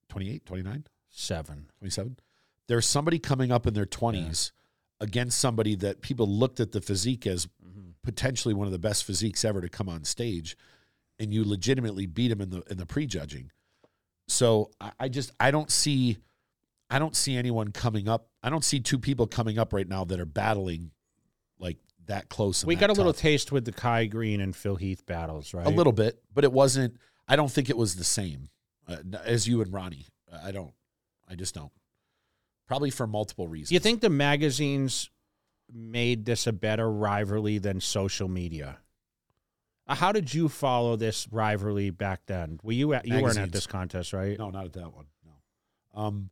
[0.10, 1.66] 28, 29, seven.
[1.80, 2.18] 27.
[2.68, 4.52] There's somebody coming up in their twenties
[5.00, 7.92] against somebody that people looked at the physique as mm-hmm.
[8.04, 10.58] potentially one of the best physiques ever to come on stage,
[11.20, 13.52] and you legitimately beat him in the in the prejudging.
[14.28, 16.18] So I, I just I don't see
[16.90, 18.28] I don't see anyone coming up.
[18.42, 20.92] I don't see two people coming up right now that are battling
[21.60, 22.66] like that close.
[22.66, 25.66] We that got a little taste with the Kai Greene and Phil Heath battles, right?
[25.66, 26.98] a little bit, but it wasn't.
[27.28, 28.50] I don't think it was the same
[28.88, 30.08] uh, as you and Ronnie.
[30.44, 30.74] I don't.
[31.30, 31.72] I just don't.
[32.68, 33.70] Probably for multiple reasons.
[33.70, 35.10] Do you think the magazines
[35.72, 38.78] made this a better rivalry than social media?
[39.88, 42.60] Uh, How did you follow this rivalry back then?
[42.64, 44.38] Were you at, you weren't at this contest, right?
[44.38, 45.06] No, not at that one.
[45.24, 46.02] No.
[46.02, 46.30] Um,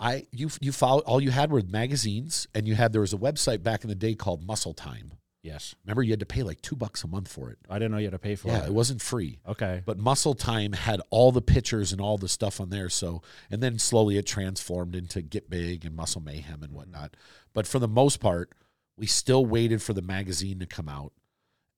[0.00, 3.18] I you you followed all you had were magazines, and you had there was a
[3.18, 5.12] website back in the day called Muscle Time.
[5.44, 7.58] Yes, Remember, you had to pay like two bucks a month for it.
[7.68, 8.58] I didn't know you had to pay for Yeah, it.
[8.60, 9.40] Yeah, it wasn't free.
[9.46, 12.88] Okay, But Muscle Time had all the pictures and all the stuff on there.
[12.88, 17.14] So, and then slowly it transformed into Get Big and Muscle Mayhem and whatnot.
[17.52, 18.52] But for the most part,
[18.96, 21.12] we still waited for the magazine to come out,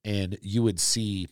[0.05, 1.26] and you would see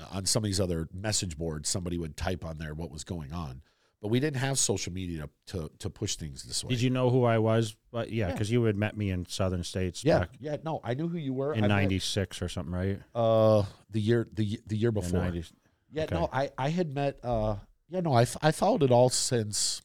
[0.00, 3.04] uh, on some of these other message boards somebody would type on there what was
[3.04, 3.62] going on.
[4.00, 6.68] But we didn't have social media to to push things this way.
[6.70, 7.74] did you know who I was?
[7.90, 8.32] But yeah, Yeah.
[8.32, 10.56] because you had met me in Southern States Yeah, back yeah.
[10.64, 13.00] No, I knew who you were in '96 or something, right?
[13.14, 15.32] Uh, the year the the year In before.
[15.90, 16.14] Yeah, Okay.
[16.14, 17.18] no, I I had met.
[17.24, 17.56] uh
[17.88, 19.82] Yeah, no, I I followed it all since.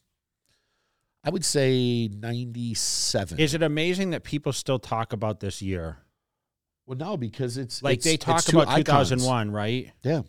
[1.24, 3.40] I would say ninety seven.
[3.40, 5.98] Is it amazing that people still talk about this year?
[6.86, 9.08] well, no, because it's Like it's- they talk about icons.
[9.08, 9.90] 2001, right?
[10.02, 10.22] Yeah,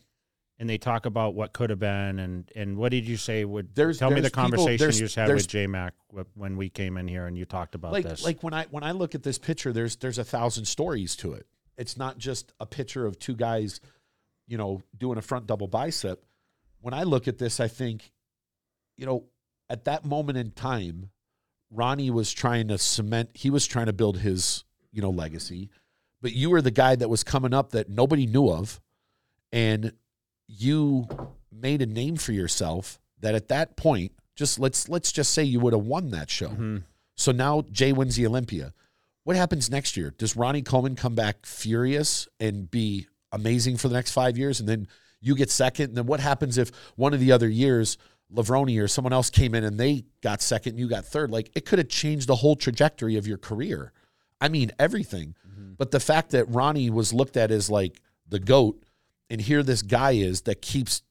[0.58, 3.44] And they talk about what could have been, and and what did you say?
[3.44, 5.94] Would There's- tell me the there's people- conversation you just had with J Mac
[6.34, 8.24] when we came in here and you talked about like this.
[8.24, 11.34] like when I when I look at this picture, there's there's a thousand stories to
[11.34, 11.46] it.
[11.78, 13.82] It's not just a picture of two guys,
[14.48, 16.24] you know, doing a front double bicep.
[16.80, 18.14] When I look at this, I think,
[18.96, 19.26] you know,
[19.70, 21.10] at that moment in time,
[21.70, 23.32] Ronnie was trying to cement.
[23.34, 24.64] He was trying to build his
[24.94, 25.70] you know legacy,
[26.22, 28.80] but you were the guy that was coming up that nobody knew of,
[29.52, 29.92] and
[30.48, 31.08] you
[31.52, 33.00] made a name for yourself.
[33.22, 36.50] That at that point, just let's let's just say you would have won that show.
[36.50, 36.84] Mhm.
[37.16, 38.74] So now Jay wins the Olympia.
[39.24, 40.12] What happens next year?
[40.18, 44.70] Does Ronnie Coleman come back furious and be amazing for the next five years, and
[44.70, 44.88] then
[45.22, 45.90] you get second?
[45.90, 47.98] And then what happens if one of the other years
[48.34, 51.32] Lavroni or someone else came in and they got second, and you got third?
[51.32, 53.94] Like it could have changed the whole trajectory of your career.
[54.42, 55.36] I mean everything.
[55.78, 58.84] But the fact that Ronnie was looked at as like the goat,
[59.30, 61.02] and here this guy is that keeps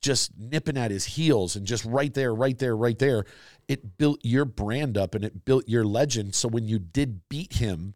[0.00, 3.24] just nipping at his heels and just right there, right there, right there.
[3.68, 6.34] It built your brand up and it built your legend.
[6.34, 7.94] So when you did beat him,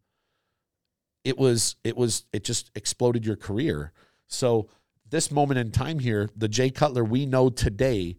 [1.22, 3.92] it was it was it just exploded your career.
[4.26, 4.70] So
[5.10, 8.16] this moment in time here, the Jay Cutler we know today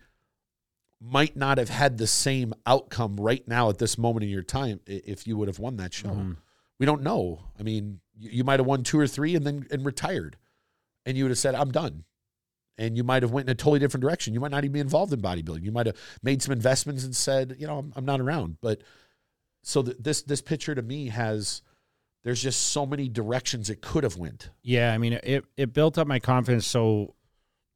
[1.01, 4.79] might not have had the same outcome right now at this moment in your time
[4.85, 6.09] if you would have won that show.
[6.09, 6.33] Mm-hmm.
[6.77, 7.39] We don't know.
[7.59, 10.37] I mean, you, you might have won two or three and then and retired,
[11.09, 12.05] and you would have said, "I'm done."
[12.77, 14.33] And you might have went in a totally different direction.
[14.33, 15.63] You might not even be involved in bodybuilding.
[15.63, 18.83] You might have made some investments and said, "You know, I'm, I'm not around." But
[19.63, 21.63] so th- this this picture to me has
[22.23, 24.51] there's just so many directions it could have went.
[24.61, 26.67] Yeah, I mean, it it built up my confidence.
[26.67, 27.15] So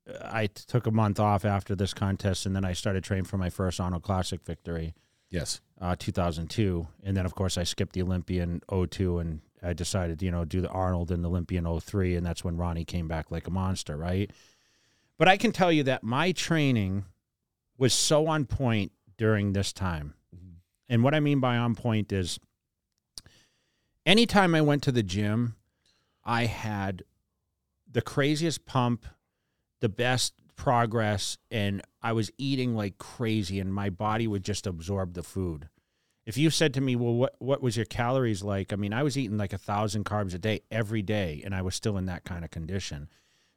[0.07, 3.37] uh, I took a month off after this contest, and then I started training for
[3.37, 4.93] my first Arnold Classic victory.
[5.31, 10.21] Yes, uh, 2002, and then of course I skipped the Olympia 02, and I decided
[10.21, 13.31] you know do the Arnold and the Olympia 03, and that's when Ronnie came back
[13.31, 14.31] like a monster, right?
[15.17, 17.05] But I can tell you that my training
[17.77, 20.55] was so on point during this time, mm-hmm.
[20.89, 22.39] and what I mean by on point is
[24.05, 25.55] anytime I went to the gym,
[26.23, 27.03] I had
[27.89, 29.05] the craziest pump,
[29.79, 35.13] the best progress, and I was eating like crazy, and my body would just absorb
[35.13, 35.69] the food.
[36.25, 39.03] If you said to me, "Well, what what was your calories like?" I mean, I
[39.03, 42.05] was eating like a thousand carbs a day every day, and I was still in
[42.05, 43.09] that kind of condition.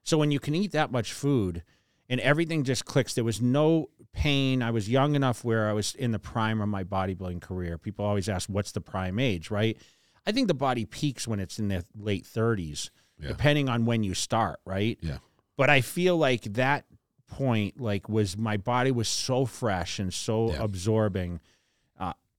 [0.02, 1.62] So when you can eat that much food,
[2.08, 4.62] and everything just clicks, there was no pain.
[4.62, 7.78] I was young enough where I was in the prime of my bodybuilding career.
[7.78, 9.78] People always ask, "What's the prime age?" Right?
[10.26, 13.28] I think the body peaks when it's in the late 30s, yeah.
[13.28, 14.98] depending on when you start, right?
[15.00, 15.18] Yeah.
[15.56, 16.84] But I feel like that
[17.28, 20.62] point, like, was my body was so fresh and so yeah.
[20.62, 21.40] absorbing.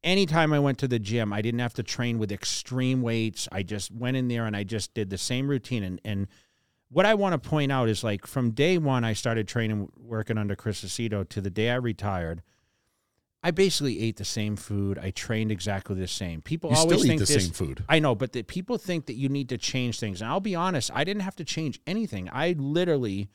[0.08, 3.48] Anytime I went to the gym, I didn't have to train with extreme weights.
[3.52, 5.84] I just went in there and I just did the same routine.
[5.84, 6.28] And, and
[6.90, 10.38] what I want to point out is like from day one, I started training, working
[10.38, 12.42] under Chris Aceto to the day I retired–
[13.44, 14.98] I basically ate the same food.
[14.98, 16.42] I trained exactly the same.
[16.42, 17.84] People you always think the this, same food.
[17.88, 20.22] I know, but that people think that you need to change things.
[20.22, 22.30] And I'll be honest, I didn't have to change anything.
[22.32, 23.30] I literally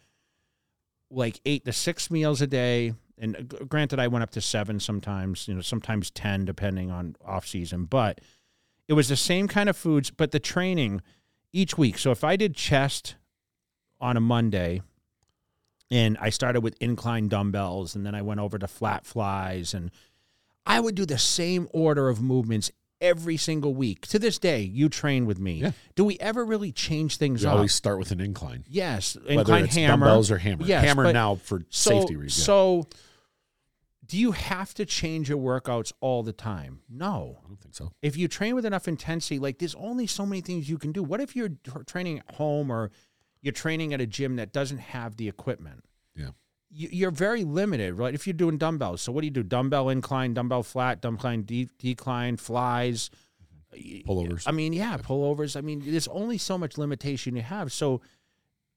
[1.10, 2.94] like ate the six meals a day.
[3.18, 7.16] And uh, granted, I went up to seven sometimes, you know, sometimes 10, depending on
[7.24, 7.84] off season.
[7.84, 8.20] But
[8.88, 11.02] it was the same kind of foods, but the training
[11.52, 11.98] each week.
[11.98, 13.16] So if I did chest
[14.00, 14.82] on a Monday,
[15.92, 19.90] and I started with incline dumbbells and then I went over to flat flies and
[20.64, 22.70] I would do the same order of movements
[23.02, 24.06] every single week.
[24.08, 25.54] To this day, you train with me.
[25.54, 25.72] Yeah.
[25.94, 27.56] Do we ever really change things we up?
[27.56, 28.64] always start with an incline.
[28.66, 30.06] Yes, incline Whether it's hammer.
[30.06, 30.64] dumbbells or hammer.
[30.64, 32.44] Yes, hammer now for so, safety reasons.
[32.44, 32.86] So
[34.06, 36.80] do you have to change your workouts all the time?
[36.88, 37.38] No.
[37.44, 37.92] I don't think so.
[38.00, 41.02] If you train with enough intensity, like there's only so many things you can do.
[41.02, 41.50] What if you're
[41.86, 42.90] training at home or
[43.42, 45.84] you're training at a gym that doesn't have the equipment.
[46.16, 46.30] Yeah.
[46.74, 48.14] You, are very limited, right?
[48.14, 49.42] If you're doing dumbbells, so what do you do?
[49.42, 53.10] Dumbbell incline, dumbbell flat, dumbbell de- decline, flies,
[53.74, 54.44] pullovers.
[54.46, 55.56] I mean, yeah, yeah, pullovers.
[55.56, 57.72] I mean, there's only so much limitation you have.
[57.72, 58.00] So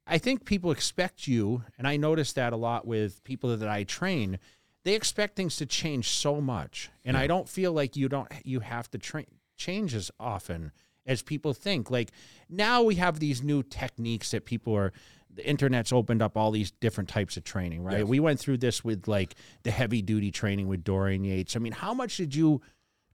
[0.08, 3.84] I think people expect you, and I notice that a lot with people that I
[3.84, 4.40] train.
[4.84, 7.22] They expect things to change so much, and yeah.
[7.22, 9.26] I don't feel like you don't you have to train
[9.58, 10.72] change as often
[11.08, 11.90] as people think.
[11.90, 12.12] Like
[12.50, 14.94] now we have these new techniques that people are
[15.36, 18.00] the internet's opened up all these different types of training, right?
[18.00, 18.08] Yes.
[18.08, 21.56] We went through this with like the heavy duty training with Dorian Yates.
[21.56, 22.62] I mean, how much did you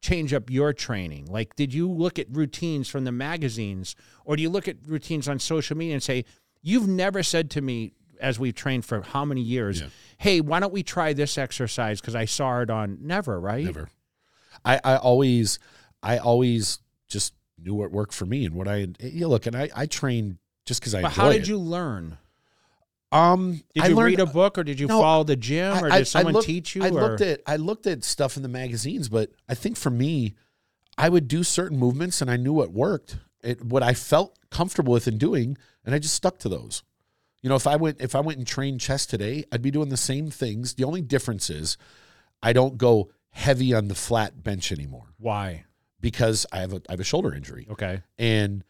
[0.01, 1.25] change up your training?
[1.25, 5.27] Like, did you look at routines from the magazines or do you look at routines
[5.27, 6.25] on social media and say,
[6.62, 9.88] you've never said to me, as we've trained for how many years, yeah.
[10.19, 11.99] hey, why don't we try this exercise?
[11.99, 13.65] Because I saw it on never, right?
[13.65, 13.89] Never.
[14.63, 15.57] I, I always,
[16.03, 19.69] I always just knew what worked for me and what I, you look, and I,
[19.75, 21.02] I trained just because I.
[21.02, 21.47] But how did it.
[21.47, 22.17] you learn?
[23.12, 26.00] Um, did you read a book, or did you no, follow the gym, or I,
[26.00, 26.84] did someone looked, teach you?
[26.84, 26.91] I or?
[26.91, 30.36] looked at I looked at stuff in the magazines, but I think for me,
[30.97, 34.93] I would do certain movements, and I knew what worked, it, what I felt comfortable
[34.93, 36.84] with in doing, and I just stuck to those.
[37.41, 39.89] You know, if I went if I went and trained chest today, I'd be doing
[39.89, 40.76] the same things.
[40.76, 41.78] The only difference is,
[42.41, 45.13] I don't go heavy on the flat bench anymore.
[45.17, 45.65] Why?
[46.00, 47.67] Because I have a I have a shoulder injury.
[47.71, 48.63] Okay, and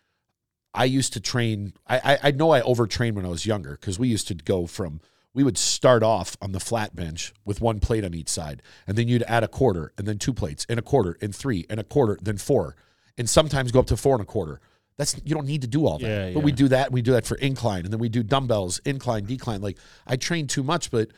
[0.73, 1.73] I used to train.
[1.87, 4.67] I, I, I know I overtrained when I was younger because we used to go
[4.67, 5.01] from
[5.33, 8.97] we would start off on the flat bench with one plate on each side, and
[8.97, 11.79] then you'd add a quarter, and then two plates, and a quarter, and three, and
[11.79, 12.75] a quarter, then four,
[13.17, 14.59] and sometimes go up to four and a quarter.
[14.97, 16.45] That's you don't need to do all that, yeah, but yeah.
[16.45, 16.91] we do that.
[16.91, 19.61] We do that for incline, and then we do dumbbells, incline, decline.
[19.61, 21.09] Like I train too much, but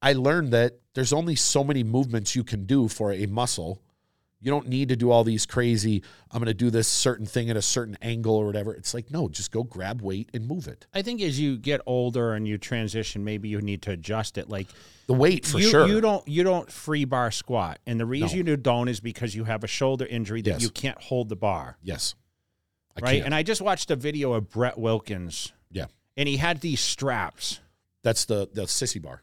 [0.00, 3.80] I learned that there's only so many movements you can do for a muscle
[4.42, 7.48] You don't need to do all these crazy, I'm going to do this certain thing
[7.48, 8.74] at a certain angle or whatever.
[8.74, 10.86] It's like, no, just go grab weight and move it.
[10.92, 14.48] I think as you get older and you transition, maybe you need to adjust it.
[14.50, 14.66] Like
[15.06, 15.86] The weight for you, sure.
[15.86, 19.44] you don't you don't free bar squat, and the reason you don't is because you
[19.44, 20.62] have a shoulder injury that Yes.
[20.62, 22.16] you can't hold the bar, yes.
[22.96, 23.12] I right?
[23.14, 23.26] can't.
[23.26, 25.86] And I just watched a video of Brett Wilkins, yeah.
[26.16, 27.60] and he had these straps.
[28.02, 29.22] That's the the sissy bar.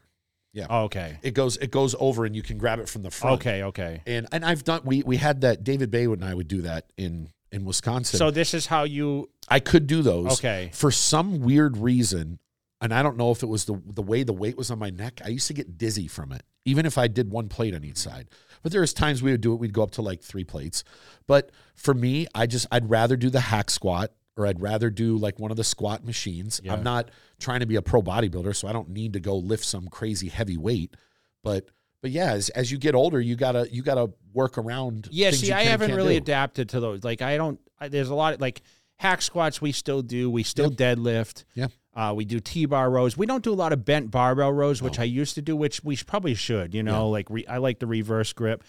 [0.68, 3.40] Oh, okay, It goes it goes over and you can grab it from the front.
[3.40, 4.02] okay, okay.
[4.06, 6.92] And and I've done we we had that David Baywood and I would do that
[6.96, 8.18] in in Wisconsin.
[8.18, 10.32] So this is how you I could do those.
[10.34, 10.70] okay.
[10.72, 12.38] For some weird reason,
[12.80, 14.90] and I don't know if it was the the way the weight was on my
[14.90, 17.84] neck, I used to get dizzy from it, even if I did one plate on
[17.84, 18.28] each side.
[18.62, 20.84] But there was times we would do it, we'd go up to like three plates.
[21.26, 25.16] But for me, I just I'd rather do the hack squat or I'd rather do
[25.16, 26.60] like one of the squat machines.
[26.62, 26.72] Yeah.
[26.72, 29.64] I'm not trying to be a pro bodybuilder, so I don't need to go lift
[29.64, 30.96] some crazy heavy weight.
[31.42, 31.66] But
[32.02, 35.08] but yeah, as, as you get older, you gotta you gotta work around.
[35.10, 36.22] Yeah, see, I haven't really do.
[36.22, 37.04] adapted to those.
[37.04, 37.60] Like, I don't.
[37.78, 38.62] I, there's a lot of like
[38.96, 39.60] hack squats.
[39.60, 40.30] We still do.
[40.30, 41.44] We still deadlift.
[41.54, 41.68] Yeah.
[41.94, 43.16] Uh, we do T-bar rows.
[43.16, 45.82] We don't do a lot of bent barbell rows, which I used to do, which
[45.82, 46.72] we probably should.
[46.72, 48.62] You know, like re, I like the reverse grip,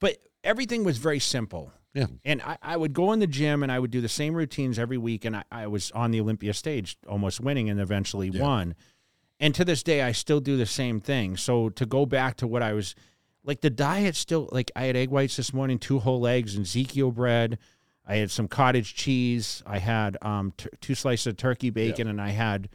[0.00, 1.72] but everything was very simple.
[1.98, 2.06] Yeah.
[2.24, 4.78] And I, I would go in the gym and I would do the same routines
[4.78, 8.76] every week, and I, I was on the Olympia stage, almost winning, and eventually won.
[9.40, 11.36] And to this day, I still do the same thing.
[11.36, 12.94] So to go back to what I was
[13.44, 16.64] like, the diet still like I had egg whites this morning, two whole eggs, and
[16.64, 17.58] Ezekiel bread.
[18.06, 19.62] I had some cottage cheese.
[19.66, 22.68] I had um, t- two slices of turkey bacon, and I had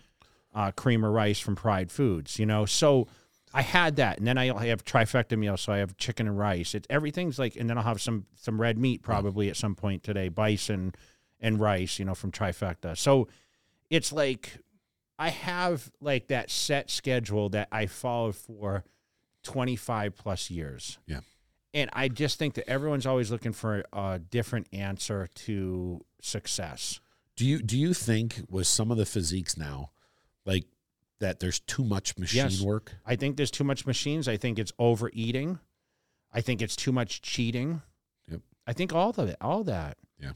[0.54, 2.40] uh, cream of rice from Pride Foods.
[2.40, 3.08] You know, so
[3.54, 6.74] I had that, and then I have trifecta meal, so I have chicken and rice.
[6.74, 10.02] It's everything's like, and then I'll have some some red meat probably at some point
[10.04, 10.96] today, bison
[11.40, 12.00] and rice.
[12.00, 12.98] You know, from trifecta.
[12.98, 13.28] So
[13.92, 14.58] it's like
[15.20, 18.84] I have like that set schedule that I followed for
[19.44, 20.98] 25 plus years.
[21.06, 21.20] Yeah.
[21.76, 27.00] And I just think that everyone's always looking for a different answer to success.
[27.36, 29.92] Do you do you think with some of the physiques now,
[30.46, 30.66] like
[31.24, 32.62] that there's too much machine Yes.
[32.62, 32.94] work?
[33.06, 34.28] I think there's too much machines.
[34.28, 35.60] I think it's overeating.
[36.32, 37.82] I think it's too much cheating.
[38.30, 38.42] Yep.
[38.68, 39.98] I think all of it, all that.
[40.20, 40.34] Yeah.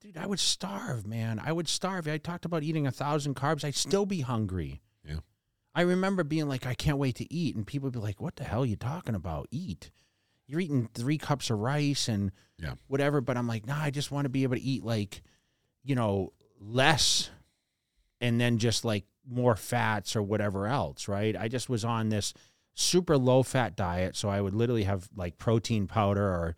[0.00, 1.38] Dude, I would starve, man.
[1.38, 2.08] I would starve.
[2.08, 3.64] I talked about eating a thousand carbs.
[3.64, 4.80] I'd still be hungry.
[5.06, 5.20] Yeah.
[5.74, 7.54] I remember being like, I can't wait to eat.
[7.54, 9.46] And people would be like, what the hell are you talking about?
[9.50, 9.90] Eat.
[10.48, 12.74] You're eating three cups of rice and Yeah.
[12.88, 13.20] whatever.
[13.20, 15.22] But I'm like, nah, I just want to be able to eat like,
[15.84, 17.30] you know, less
[18.20, 21.36] and then just like more fats or whatever else, right?
[21.36, 22.34] I just was on this
[22.74, 24.16] super low fat diet.
[24.16, 26.56] So I would literally have like protein powder or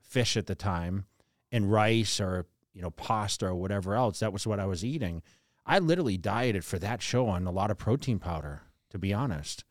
[0.00, 1.06] fish at the time
[1.52, 4.20] and rice or, you know, pasta or whatever else.
[4.20, 5.22] That was what I was eating.
[5.64, 9.64] I literally dieted for that show on a lot of protein powder, to be honest.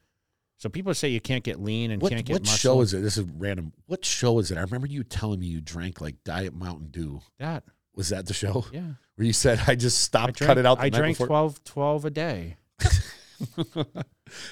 [0.58, 2.58] So people say you can't get lean and What can't get what muscle.
[2.58, 3.02] show is it?
[3.02, 3.74] This is random.
[3.88, 4.58] What show is it?
[4.58, 7.22] I remember you telling me you drank like Diet Mountain Dew.
[7.40, 7.64] that?
[7.96, 8.82] Was that the show Yeah.
[9.16, 10.78] where you said I just I stopped, drank, cut it out?
[10.80, 11.28] The I drank before?
[11.28, 12.58] 12, 12 a day.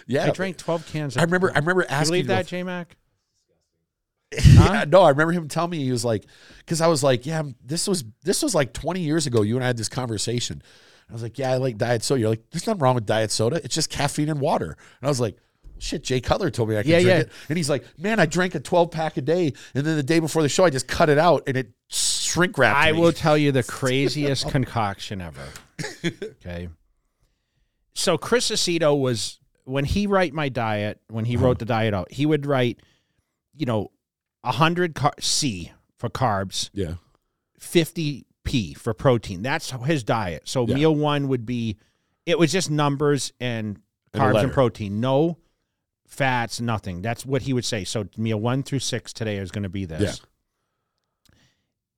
[0.05, 1.17] Yeah, I drank 12 cans.
[1.17, 1.51] I remember.
[1.53, 2.95] I remember You asking believe that, J Mac?
[4.45, 6.25] yeah, no, I remember him telling me he was like,
[6.59, 9.41] because I was like, yeah, this was this was like 20 years ago.
[9.41, 10.61] You and I had this conversation.
[11.09, 12.21] I was like, yeah, I like diet soda.
[12.21, 13.57] You're like, there's nothing wrong with diet soda.
[13.63, 14.65] It's just caffeine and water.
[15.01, 15.37] And I was like,
[15.79, 17.19] shit, Jay Cutler told me I could Yeah, drink yeah.
[17.21, 17.31] it.
[17.49, 20.19] And he's like, man, I drank a 12 pack a day, and then the day
[20.19, 21.71] before the show, I just cut it out, and it
[22.34, 22.77] shrink wrapped.
[22.77, 22.99] I me.
[22.99, 25.47] will tell you the craziest concoction ever.
[26.45, 26.69] Okay.
[27.95, 32.11] So Chris Aceto was when he write my diet, when he wrote the diet out,
[32.11, 32.79] he would write,
[33.55, 33.91] you know,
[34.43, 36.95] hundred car- C for carbs, Yeah,
[37.59, 39.41] fifty P for protein.
[39.41, 40.43] That's his diet.
[40.45, 40.75] So Yeah.
[40.75, 41.77] meal one would be,
[42.25, 43.79] it was just numbers and
[44.13, 44.49] And a carbs and letter.
[44.49, 45.38] protein, no
[46.07, 47.01] fats, nothing.
[47.01, 47.84] That's what he would say.
[47.86, 50.01] So meal one through six today is going to be this.
[50.19, 50.25] Yeah.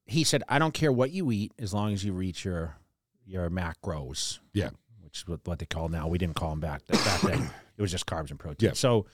[0.06, 2.76] He said, "I don't care what you eat as long as you reach your
[3.26, 4.70] your macros." Yeah.
[5.02, 6.08] which is what, what they call now.
[6.08, 7.50] We didn't call them back back then.
[7.78, 8.70] It was just carbs and protein.
[8.70, 8.74] Yeah.
[8.74, 9.06] So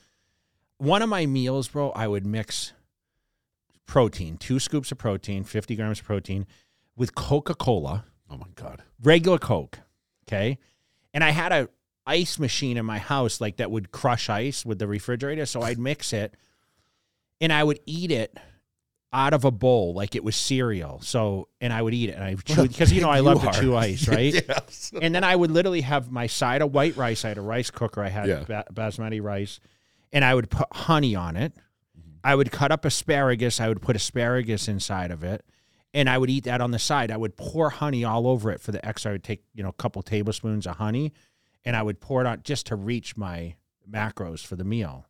[0.77, 2.73] one of my meals, bro, I would mix
[3.87, 6.45] protein, two scoops of protein, fifty grams of protein,
[6.95, 8.83] with Coca Cola Oh my god.
[9.01, 9.79] regular Coke.
[10.27, 10.59] Okay.
[11.13, 11.69] And I had a
[12.05, 15.45] ice machine in my house like that would crush ice with the refrigerator.
[15.45, 16.35] So I'd mix it
[17.41, 18.37] and I would eat it
[19.14, 21.01] out of a bowl like it was cereal.
[21.01, 23.24] So and I would eat it and I would chew because you know I You
[23.24, 23.51] love are.
[23.53, 24.34] to chew ice, right?
[24.34, 24.91] yes.
[25.01, 27.26] And then I would literally have my side of white rice.
[27.26, 28.01] I had a rice cooker.
[28.03, 28.43] I had Yeah.
[28.47, 29.59] ba- basmati rice,
[30.14, 31.53] and I would put honey on it.
[31.53, 32.09] Mm-hmm.
[32.24, 33.59] I would cut up asparagus.
[33.59, 35.43] I would put asparagus inside of it,
[35.93, 37.12] and I would eat that on the side.
[37.12, 39.12] I would pour honey all over it for the extra.
[39.12, 41.12] I would take you know a couple tablespoons of honey,
[41.66, 43.55] and I would pour it on just to reach my
[43.91, 45.05] macros for the meal.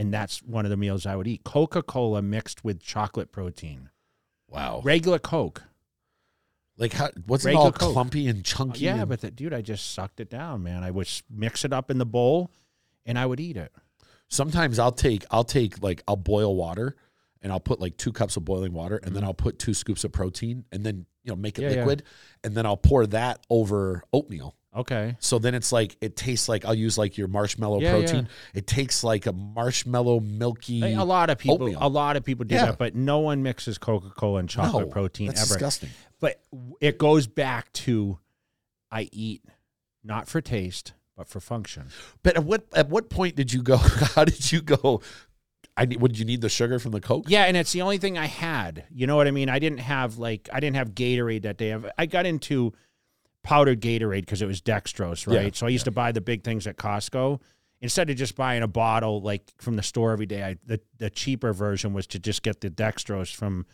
[0.00, 1.44] And that's one of the meals I would eat.
[1.44, 3.90] Coca Cola mixed with chocolate protein,
[4.48, 4.80] Wow.
[4.82, 5.62] regular Coke.
[6.76, 7.92] Like how what's it Regular all Coke.
[7.92, 8.80] clumpy and chunky?
[8.84, 10.82] Yeah, and- but the, dude, I just sucked it down, man.
[10.82, 12.50] I would s- mix it up in the bowl,
[13.04, 13.72] and I would eat it.
[14.28, 16.94] sometimes I'll take I'll take like I'll boil water
[17.42, 20.04] and I'll put like two cups of boiling water and then I'll put two scoops
[20.04, 21.70] of protein and then you know make it Mm-hmm.
[21.70, 21.84] Yeah, yeah.
[21.84, 22.02] liquid
[22.44, 24.54] and then I'll pour that over oatmeal.
[24.76, 25.16] Okay.
[25.18, 28.28] So then it's like it tastes like I'll use like your marshmallow Yeah, protein.
[28.54, 30.80] It takes like a marshmallow milky.
[30.94, 31.78] A lot of people, oatmeal.
[31.80, 32.66] a lot of people do Yeah.
[32.66, 35.48] that, but no one mixes Coca Cola and chocolate No, protein that's ever.
[35.54, 35.90] disgusting.
[36.20, 36.40] But
[36.80, 38.18] it goes back to
[38.92, 39.42] I eat
[40.04, 41.88] not for taste, but for function.
[42.22, 43.76] But at what at what point did you go?
[44.14, 45.00] How did you go?
[45.76, 47.24] I need, would you need the sugar from the Coke?
[47.28, 48.84] Yeah, and it's the only thing I had.
[48.92, 49.48] You know what I mean?
[49.48, 51.76] I didn't have like I didn't have Gatorade that day.
[51.98, 52.72] I got into
[53.42, 55.44] powdered Gatorade because it was dextrose, right?
[55.44, 57.40] Yeah, so I used to buy the big things at Costco.
[57.82, 61.08] Instead of just buying a bottle like from the store every day, I, the the
[61.08, 63.64] cheaper version was to just get the dextrose from,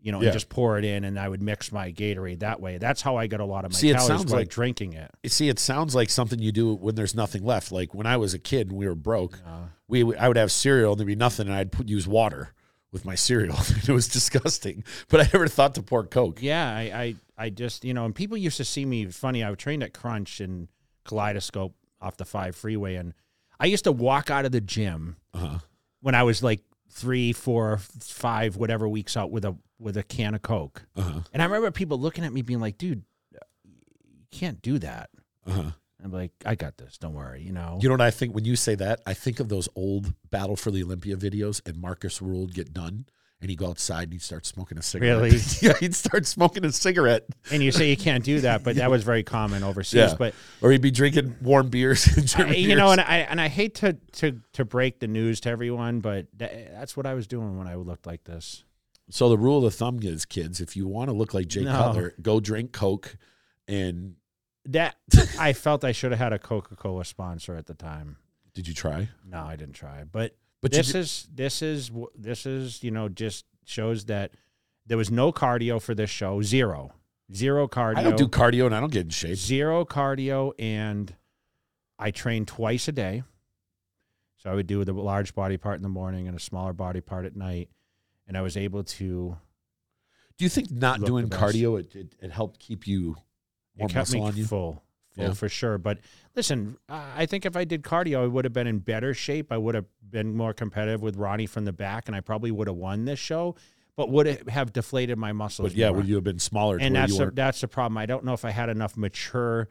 [0.00, 0.26] you know, Yeah.
[0.26, 2.76] and just pour it in, and I would mix my Gatorade that way.
[2.76, 5.10] That's how I got a lot of my See, calories by like- drinking it.
[5.28, 7.72] See, it sounds like something you do when there's nothing left.
[7.72, 10.52] Like when I was a kid and we were broke, Uh, we I would have
[10.52, 12.52] cereal and there'd be nothing, and I'd put, use water
[12.92, 13.56] with my cereal.
[13.82, 16.42] it was disgusting, but I never thought to pour Coke.
[16.42, 19.44] Yeah, I, I, I just, you know, and people used to see me funny.
[19.44, 20.68] I trained at Crunch and
[21.04, 23.14] Kaleidoscope off the five freeway, and
[23.60, 25.58] I used to walk out of the gym Uh-huh.
[26.00, 26.60] when I was like
[26.90, 30.86] three, four, five, whatever weeks out with a with a can of Coke.
[30.96, 31.20] Uh-huh.
[31.32, 35.10] And I remember people looking at me being like, "Dude, you can't do that."
[35.46, 35.70] Uh-huh.
[36.02, 36.98] I'm like, "I got this.
[36.98, 37.78] Don't worry." You know.
[37.80, 39.00] You know what I think when you say that?
[39.06, 42.72] I think of those old Battle for the Olympia videos, and Markus Rühl would get
[42.72, 43.06] done,
[43.40, 45.22] and he'd go outside and he'd start smoking a cigarette.
[45.22, 45.38] Really?
[45.62, 48.90] yeah, he'd start smoking a cigarette, and you say you can't do that, but that
[48.90, 50.10] was very common overseas.
[50.10, 50.14] Yeah.
[50.18, 52.08] But or he'd be drinking warm beers.
[52.36, 55.50] I- you know, and I and I hate to to to break the news to
[55.50, 58.64] everyone, but tha- that's what I was doing when I looked like this.
[59.10, 61.72] So the rule of thumb is, kids, if you want to look like Jay No.
[61.72, 63.16] Cutler, go drink Coke,
[63.66, 64.16] and
[64.66, 64.96] That
[65.38, 68.16] I felt I should have had a Coca Cola sponsor at the time.
[68.52, 69.08] did you try?
[69.24, 70.04] No, I didn't try.
[70.04, 74.32] But, But this is this is this is you know just shows that
[74.86, 76.42] there was no cardio for this show.
[76.42, 76.92] Zero,
[77.32, 77.98] zero cardio.
[77.98, 79.36] I don't do cardio and I don't get in shape.
[79.36, 81.14] zero cardio, and
[81.98, 83.22] I train twice a day.
[84.38, 87.00] So I would do the large body part in the morning and a smaller body
[87.00, 87.68] part at night,
[88.26, 89.36] and I was able to.
[90.38, 93.16] Do you think not doing cardio it, it, it helped keep you
[93.76, 94.44] more it kept muscle me on you?
[94.44, 94.82] full,
[95.18, 95.32] Yeah.
[95.32, 95.78] for sure.
[95.78, 95.98] But
[96.36, 99.52] listen, I think if I did cardio, I would have been in better shape.
[99.52, 102.68] I would have been more competitive with Ronnie from the back, and I probably would
[102.68, 103.56] have won this show.
[103.96, 105.70] But would it have deflated my muscles?
[105.70, 105.98] But yeah, more.
[105.98, 106.78] would you have been smaller?
[106.80, 107.98] And that's the, that's the problem.
[107.98, 109.68] I don't know if I had enough mature,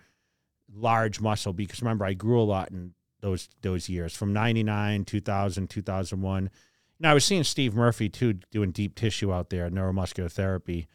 [0.76, 5.70] large muscle because remember I grew a lot in those those years from 99, 2000,
[5.70, 6.50] 2001.
[7.00, 10.88] Now I was seeing Steve Murphy too doing deep tissue out there, neuromuscular therapy.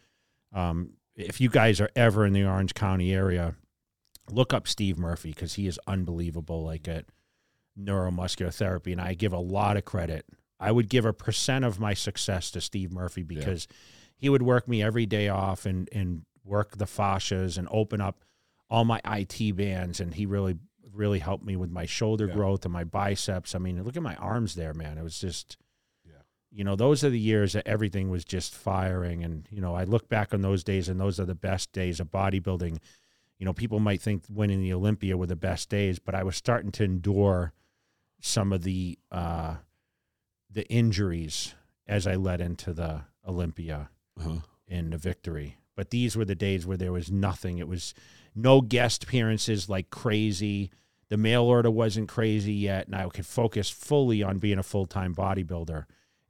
[0.53, 3.55] Um, if you guys are ever in the Orange County area,
[4.29, 6.63] look up Steve Murphy because he is unbelievable.
[6.63, 7.05] Like at
[7.79, 10.25] neuromuscular therapy, and I give a lot of credit.
[10.59, 13.67] I would give a percent of my success to Steve Murphy because
[14.15, 18.23] he would work me every day off and and work the fascias and open up
[18.69, 20.57] all my IT bands, and he really
[20.93, 22.33] really helped me with my shoulder Yeah.
[22.35, 23.55] growth and my biceps.
[23.55, 24.99] I mean, look at my arms there, man.
[24.99, 25.57] It was just
[26.05, 26.21] Yeah.
[26.51, 29.23] you know, those are the years that everything was just firing.
[29.23, 31.99] And, you know, I look back on those days and those are the best days
[31.99, 32.77] of bodybuilding.
[33.43, 36.37] You know, people might think winning the Olympia were the best days, but I was
[36.37, 37.51] starting to endure
[38.21, 39.55] some of the uh
[40.49, 41.53] the injuries
[41.85, 44.37] as I led into the Olympia Uh-huh.
[44.69, 45.57] and the victory.
[45.75, 47.57] But these were the days where there was nothing.
[47.57, 47.93] It was
[48.33, 50.71] no guest appearances like crazy.
[51.09, 54.85] The mail order wasn't crazy yet, and I could focus fully on being a full
[54.85, 55.83] time bodybuilder.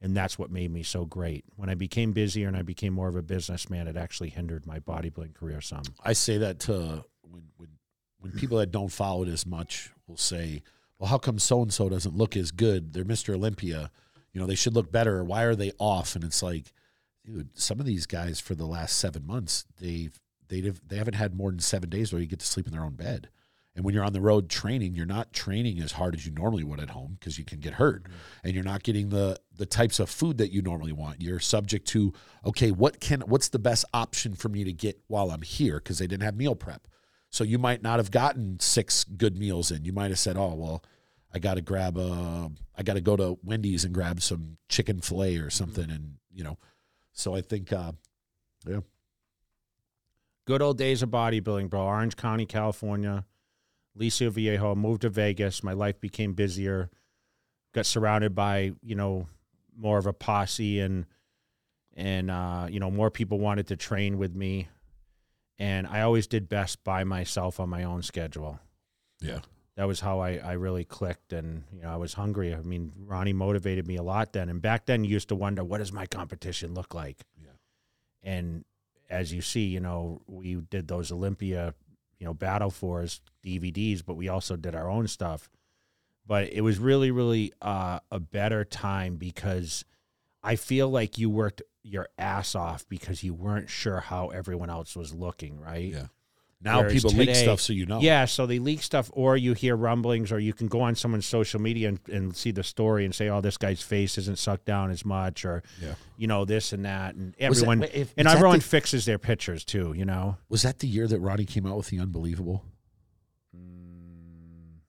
[0.04, 1.46] And that's what made me so great.
[1.56, 4.80] When I became busier and I became more of a businessman, it actually hindered my
[4.80, 5.84] bodybuilding career some.
[6.04, 7.70] I say that to when when
[8.20, 10.62] when people that don't follow it as much will say,
[11.00, 12.92] "Well, how come so and so doesn't look as good?
[12.92, 13.34] They're Mr.
[13.34, 13.92] Olympia.
[14.34, 15.24] You know, they should look better.
[15.24, 16.74] Why are they off?" And it's like,
[17.26, 21.34] dude, some of these guys for the last seven months, they've they've they haven't had
[21.34, 23.30] more than seven days where you get to sleep in their own bed.
[23.76, 26.64] And when you're on the road training, you're not training as hard as you normally
[26.64, 28.14] would at home because you can get hurt, mm-hmm.
[28.44, 31.22] and you're not getting the the types of food that you normally want.
[31.22, 32.14] You're subject to
[32.46, 35.98] okay, what can what's the best option for me to get while I'm here because
[35.98, 36.88] they didn't have meal prep.
[37.30, 39.86] So you might not have gotten six good meals in.
[39.86, 40.84] You might have said, "Oh well,
[41.34, 45.02] I got to grab a, I got to go to Wendy's and grab some chicken
[45.02, 45.50] fillet or mm-hmm.
[45.50, 46.60] something," and you know.
[47.16, 47.92] So I think, uh,
[48.68, 48.80] yeah,
[50.46, 51.82] Good old days of bodybuilding, bro.
[51.82, 53.24] Orange County, California.
[53.96, 55.64] Aliso Viejo moved to Vegas.
[55.64, 56.90] My life became busier.
[57.74, 59.28] got surrounded by you know
[59.76, 61.06] more of a posse and
[61.96, 64.70] and uh, you know more people wanted to train with me,
[65.60, 68.60] and I always did best by myself on my own schedule.
[69.22, 69.40] Yeah.
[69.76, 72.54] That was how I, I really clicked, and you know I was hungry.
[72.54, 75.64] I mean, Ronnie motivated me a lot then, and back then you used to wonder
[75.64, 77.18] what does my competition look like.
[77.42, 77.50] Yeah.
[78.22, 78.66] And
[79.10, 81.74] as you see, you know we did those Olympia,
[82.20, 85.50] you know, battle fours DVDs, but we also did our own stuff.
[86.26, 89.84] But it was really, really uh, a better time because
[90.42, 94.96] I feel like you worked your ass off because you weren't sure how everyone else
[94.96, 95.92] was looking, right?
[95.92, 96.06] Yeah.
[96.64, 98.00] Now Whereas people leak stuff so you know.
[98.00, 101.26] Yeah, so they leak stuff, or you hear rumblings, or you can go on someone's
[101.26, 104.64] social media and, and see the story and say, "Oh, this guy's face isn't sucked
[104.66, 105.96] down as much," or Yeah.
[106.18, 109.20] you know this and that, and Was that- everyone if- and everyone the- fixes their
[109.20, 109.94] pictures too.
[109.94, 112.64] You know, Was that the year that Ronnie came out with the Unbelievable?
[113.56, 114.80] Mm,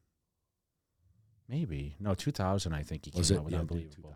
[1.49, 2.72] maybe no, two thousand.
[2.75, 4.14] I think he came Was it out with Yeah, unbelievable.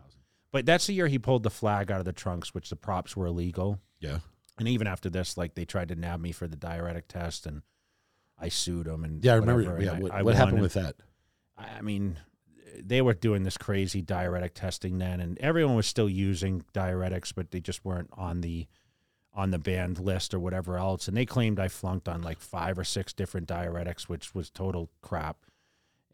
[0.51, 3.15] But that's the year he pulled the flag out of the trunks, which the props
[3.15, 3.79] were illegal.
[3.99, 4.19] Yeah.
[4.59, 7.61] And even after this, like they tried to nab me for the diuretic test, and
[8.37, 9.03] I sued them.
[9.03, 9.81] And Yeah, I remember.
[9.81, 9.93] Yeah.
[9.93, 10.95] I- what I what happened with that?
[11.57, 12.17] I mean,
[12.81, 17.51] they were doing this crazy diuretic testing then, and everyone was still using diuretics, but
[17.51, 18.67] they just weren't on the
[19.33, 21.07] on the banned list or whatever else.
[21.07, 24.89] And they claimed I flunked on like five or six different diuretics, which was total
[25.01, 25.37] crap.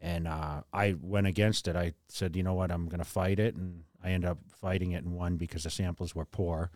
[0.00, 1.74] And uh, I went against it.
[1.74, 4.92] I said, you know what, I'm going to fight it, and I ended up fighting
[4.92, 6.70] it and won because the samples were poor.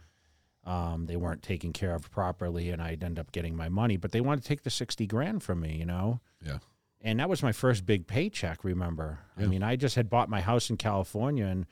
[0.65, 3.97] Um, they weren't taken care of properly, and I'd end up getting my money.
[3.97, 6.59] But they wanted to take the sixty grand from me, you know Yeah.
[7.01, 10.43] and that was my first big paycheck remember i mean i just had bought my
[10.43, 11.65] house in california and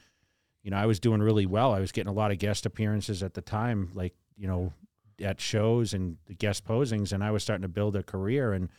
[0.63, 3.23] you know i was doing really well i was getting a lot of guest appearances
[3.23, 4.73] at the time like you know
[5.21, 8.71] at shows and guest posings and i was starting to build a career and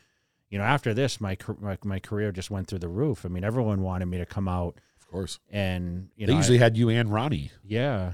[0.49, 3.43] you know after this my my, my career just went through the roof i mean
[3.43, 5.39] everyone wanted me to come out Of course.
[5.51, 7.51] and you they know I- usually had you and Ronnie.
[7.63, 8.13] yeah.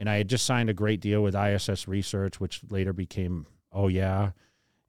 [0.00, 3.86] And I had just signed a great deal with ISS Research, which later became Oh
[3.88, 4.32] Yeah.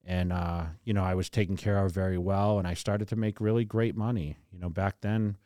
[0.04, 2.58] And, uh, you know, I was taken care of very well.
[2.58, 4.38] And I started to make really great money.
[4.52, 5.38] You know, back then,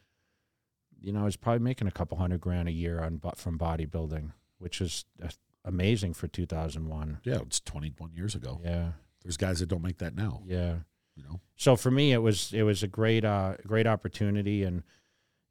[1.02, 4.32] you know, I was probably making a couple hundred grand a year on from bodybuilding,
[4.60, 5.28] which is uh,
[5.66, 7.20] amazing for 2001.
[7.24, 8.62] Yeah, it's 21 years ago.
[8.64, 8.92] Yeah.
[9.24, 10.44] There's guys that don't make that now.
[10.46, 10.76] Yeah.
[11.18, 11.40] You know.
[11.56, 14.84] so for me it was it was a great uh great opportunity and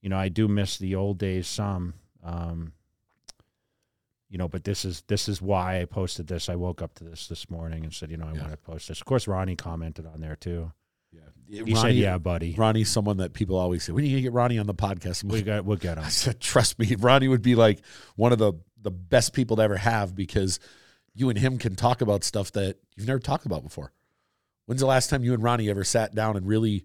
[0.03, 2.75] you know i do miss the old days some um
[4.35, 7.05] you know but this is this is why i posted this i woke up to
[7.05, 8.41] this this morning and said you know i Yeah.
[8.41, 10.72] want to post this of course ronnie commented on there too
[11.12, 11.62] Yeah.
[11.64, 14.59] he said yeah buddy Ronnie's someone that people always say, "We need to get Ronnie
[14.59, 17.55] on the podcast." We got we'll get him I said, "Trust me, Ronnie would be
[17.55, 17.78] like
[18.16, 20.59] one of the the best people to ever have because
[21.14, 23.93] you and him can talk about stuff that you've never talked about before."
[24.66, 26.85] When's the last time you and Ronnie ever sat down and really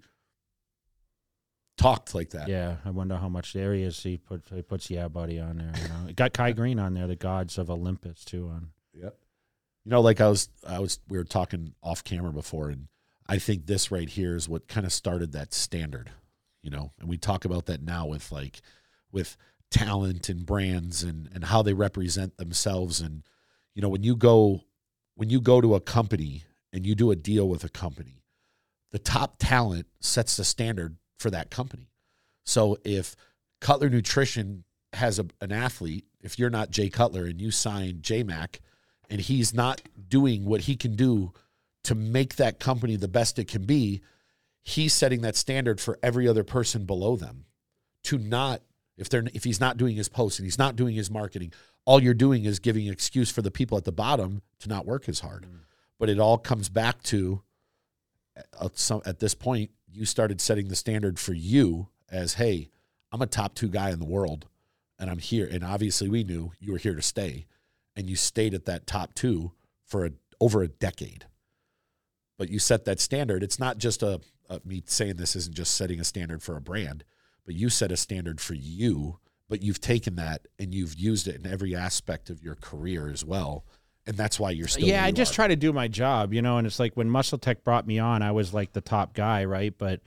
[1.80, 2.48] talked like that?
[2.48, 5.58] yeah i wonder how much there he is he put he puts yeah buddy on
[5.58, 8.72] there you know It got Kai Greene on there the gods of olympus too on
[8.94, 9.18] Yep.
[9.86, 12.88] You know, like I was, I was, we were talking off camera before, and
[13.28, 16.12] I think this right here is what kind of started that standard,
[16.62, 18.62] you know, and we talk about that now with like,
[19.12, 19.38] with
[19.72, 23.24] talent and brands and and how they represent themselves, and
[23.74, 24.62] you know, when you go,
[25.16, 28.22] when you go to a company and you do a deal with a company,
[28.92, 31.92] the top talent sets the standard for that company.
[32.46, 33.16] So if
[33.62, 34.64] Cutler Nutrition
[34.94, 38.60] has a, an athlete, if you're not Jay Cutler and you sign J Mac,
[39.10, 41.34] and he's not doing what he can do
[41.84, 44.02] to make that company the best it can be,
[44.62, 47.46] he's setting that standard for every other person below them
[48.04, 48.62] to not
[48.98, 51.54] if they're if he's not doing his posts and he's not doing his marketing,
[51.86, 54.86] all you're doing is giving an excuse for the people at the bottom to not
[54.86, 55.44] work as hard.
[55.44, 55.60] Mm.
[55.98, 57.42] But it all comes back to
[58.62, 62.70] at, some, at this point you started setting the standard for you as hey,
[63.12, 64.48] I'm a top 2 guy in the world
[64.98, 67.46] and I'm here and obviously we knew you were here to stay
[67.96, 69.52] and you stayed at that top two
[69.86, 71.26] for a, over a decade.
[72.38, 73.44] But you set that standard.
[73.44, 76.62] It's not just a, a me saying this isn't just setting a standard for a
[76.62, 77.04] brand,
[77.46, 79.20] but you set a standard for you.
[79.50, 83.26] But you've taken that and you've used it in every aspect of your career as
[83.26, 83.66] well,
[84.10, 84.86] and that's why you're still.
[84.88, 85.36] yeah where i just are.
[85.36, 88.22] try to do my job you know and it's like when MuscleTech brought me on
[88.22, 90.02] i was like the top guy right but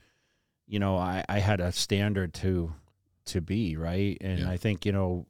[0.67, 2.73] you know i i had a standard to
[3.25, 4.49] to be right and Yeah.
[4.51, 5.25] i think you know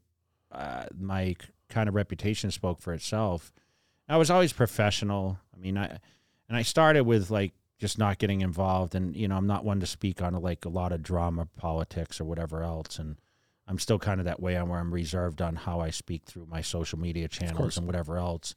[0.51, 1.35] uh, my
[1.69, 3.53] kind of reputation spoke for itself
[4.09, 5.85] i was always professional i mean i
[6.49, 9.79] and i started with like just not getting involved and you know i'm not one
[9.79, 13.17] to speak on like a lot of drama politics or whatever else and
[13.67, 16.45] i'm still kind of that way on where i'm reserved on how i speak through
[16.49, 18.55] my social media channels and whatever else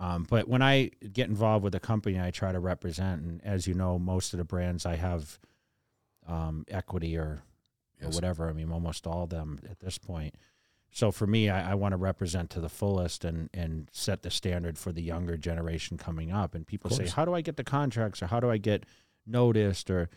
[0.00, 3.22] um, but when I get involved with a company, I try to represent.
[3.22, 5.38] And as you know, most of the brands I have
[6.26, 7.42] um, equity or
[8.00, 8.48] or whatever.
[8.48, 10.36] I mean, almost all of them at this point.
[10.90, 14.30] So for me, I, I want to represent to the fullest and and set the
[14.30, 16.54] standard for the younger generation coming up.
[16.54, 18.86] And people say, how do I get the contracts or how do I get
[19.26, 20.08] noticed or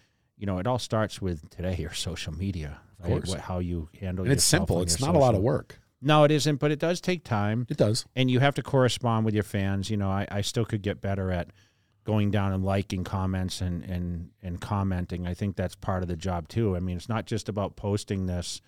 [0.42, 3.12] you know, it all starts with today your social media, Of right?
[3.14, 3.30] course.
[3.30, 4.26] What, how you handle.
[4.26, 4.82] And it's simple.
[4.82, 5.80] It's not a lot of work.
[6.02, 8.06] No, it isn't, but it does take time It does.
[8.16, 9.92] and you have to correspond with your fans.
[9.92, 11.52] You know, I, I still could get better at
[12.06, 15.28] going down and liking comments and, and, and commenting.
[15.28, 16.76] I think that's part of the job too.
[16.76, 18.62] I mean, it's not just about posting this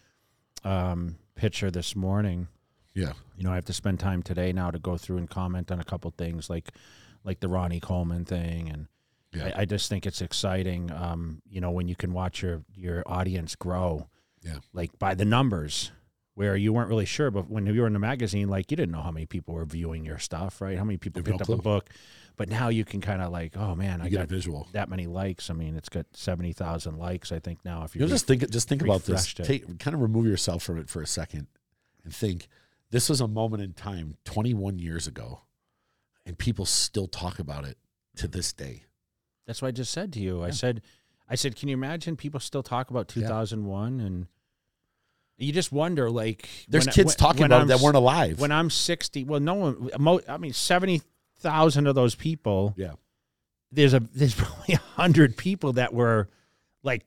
[0.64, 2.50] um, picture this morning.
[2.94, 3.14] Yeah.
[3.36, 5.80] You know, I have to spend time today now to go through and comment on
[5.80, 6.70] a couple things like
[7.24, 8.86] like the Ronnie Coleman thing and
[9.34, 9.52] Yeah.
[9.56, 10.92] I, I just think it's exciting.
[10.92, 14.08] Um, you know, when you can watch your your audience grow,
[14.42, 14.58] Yeah.
[14.74, 15.92] like by the numbers,
[16.36, 18.92] where you weren't really sure, but when you were in the magazine, like you didn't
[18.92, 20.78] know how many people were viewing your stuff, right?
[20.78, 21.90] How many people have no picked up the book,
[22.38, 24.68] but now you can kind of like, oh man, You I got visual.
[24.72, 25.50] that many likes.
[25.50, 27.84] I mean, it's got seventy thousand likes, I think now.
[27.84, 29.32] If you just think just think about this.
[29.38, 29.44] it.
[29.44, 31.48] Take kind of remove yourself from it for a second
[32.04, 32.48] and think
[32.90, 35.42] this was a moment in time 21 years ago
[36.26, 37.78] and people still talk about it
[38.18, 38.84] to this day.
[39.46, 40.44] That's what I just said to you.
[40.44, 40.82] I said,
[41.30, 43.24] I said, can you imagine people still talk about Yeah.
[43.28, 44.28] 2001 and
[45.38, 48.40] you just wonder like There's when- kids when- talking when about that weren't alive.
[48.40, 50.22] When I'm 60, well, no one.
[50.28, 52.74] I mean, 70,000 of those people.
[52.78, 52.94] Yeah.
[53.72, 56.30] There's a there's probably a hundred people that were
[56.84, 57.06] like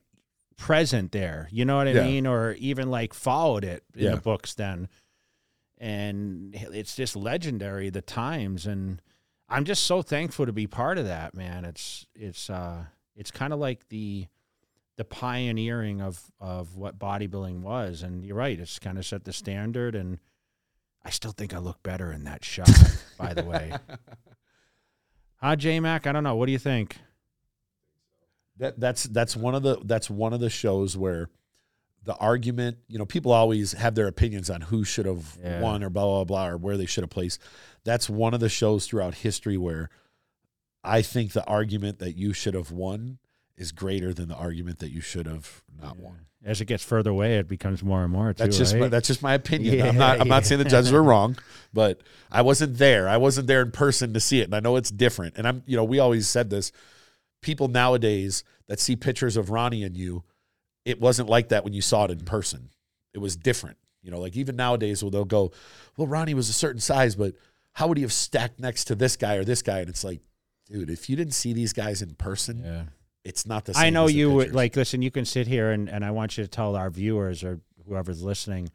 [0.57, 1.49] present there.
[1.53, 2.05] You know what I Yeah.
[2.05, 4.15] mean, or even like followed it in Yeah.
[4.17, 4.89] the books then.
[5.79, 9.01] And it's just legendary the times and
[9.49, 11.65] I'm just so thankful to be part of that, man.
[11.65, 12.85] It's it's uh
[13.15, 14.27] it's kind of like the
[14.97, 18.59] the pioneering of of what bodybuilding was, and you're right.
[18.59, 20.19] It's kind of set the standard, and
[21.05, 22.71] I still think I look better in that shot.
[23.19, 23.73] by the way,
[25.37, 26.07] huh, J Mac?
[26.07, 26.35] I don't know.
[26.35, 26.99] What do you think?
[28.59, 31.29] That that's that's one of the that's one of the shows where
[32.07, 35.61] the argument, you know, people always have their opinions on who should have Yeah.
[35.61, 37.41] won or blah blah blah or where they should have placed.
[37.85, 39.91] That's one of the shows throughout history where
[40.83, 43.19] I think the argument that you should have won
[43.57, 46.21] is greater than the argument that you should have not won.
[46.45, 48.33] As it gets further away, it becomes more and more.
[48.33, 49.75] Too, That's just my, that's just my opinion.
[49.79, 51.37] Yeah, I'm not I'm not saying the judges were wrong,
[51.73, 52.01] but
[52.31, 53.09] I wasn't there.
[53.09, 55.37] I wasn't there in person to see it, and I know it's different.
[55.39, 56.71] And I'm you know we always said this.
[57.43, 60.23] People nowadays that see pictures of Ronnie and you,
[60.87, 62.71] it wasn't like that when you saw it in person.
[63.13, 63.77] It was different.
[64.03, 65.51] You know, like even nowadays, where they'll go,
[65.97, 67.35] "Well, Ronnie was a certain size, but
[67.73, 70.21] how would he have stacked next to this guy or this guy?" And it's like,
[70.71, 72.83] dude, if you didn't see these guys in person, yeah.
[73.25, 73.85] it's not the same.
[73.85, 75.03] I know as you would like listen.
[75.03, 78.23] You can sit here and, and I want you to tell our viewers or whoever's
[78.23, 78.71] listening,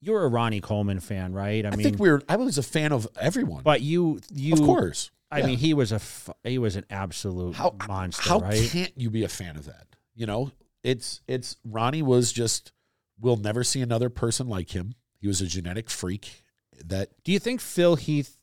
[0.00, 1.64] you're a Ronnie Coleman fan, right?
[1.64, 2.20] I, I mean, think we're.
[2.28, 5.10] I was a fan of everyone, but you you of course.
[5.30, 5.46] I Yeah.
[5.46, 6.00] mean, he was a,
[6.44, 8.68] he was an absolute how monster, how right?
[8.70, 9.86] can't you be a fan of that?
[10.14, 10.52] You know,
[10.84, 12.70] it's it's Ronnie was just
[13.18, 14.94] we'll never see another person like him.
[15.18, 16.44] He was a genetic freak
[16.84, 18.38] that Do you think Phil Heath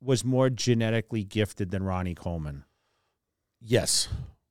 [0.00, 2.64] was more genetically gifted than Ronnie Coleman?
[3.60, 4.08] yes,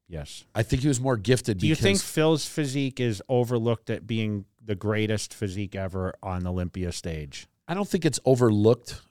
[0.08, 0.46] Yes.
[0.54, 4.46] I think he was more gifted Do you think Phil's physique is overlooked at being
[4.64, 7.48] the greatest physique ever on the Olympia stage?
[7.68, 9.02] I don't think it's overlooked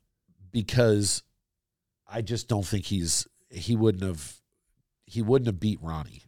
[0.53, 1.25] because
[2.07, 4.41] I just don't think he's he wouldn't have
[5.07, 6.23] he wouldn't have beat Ronnie.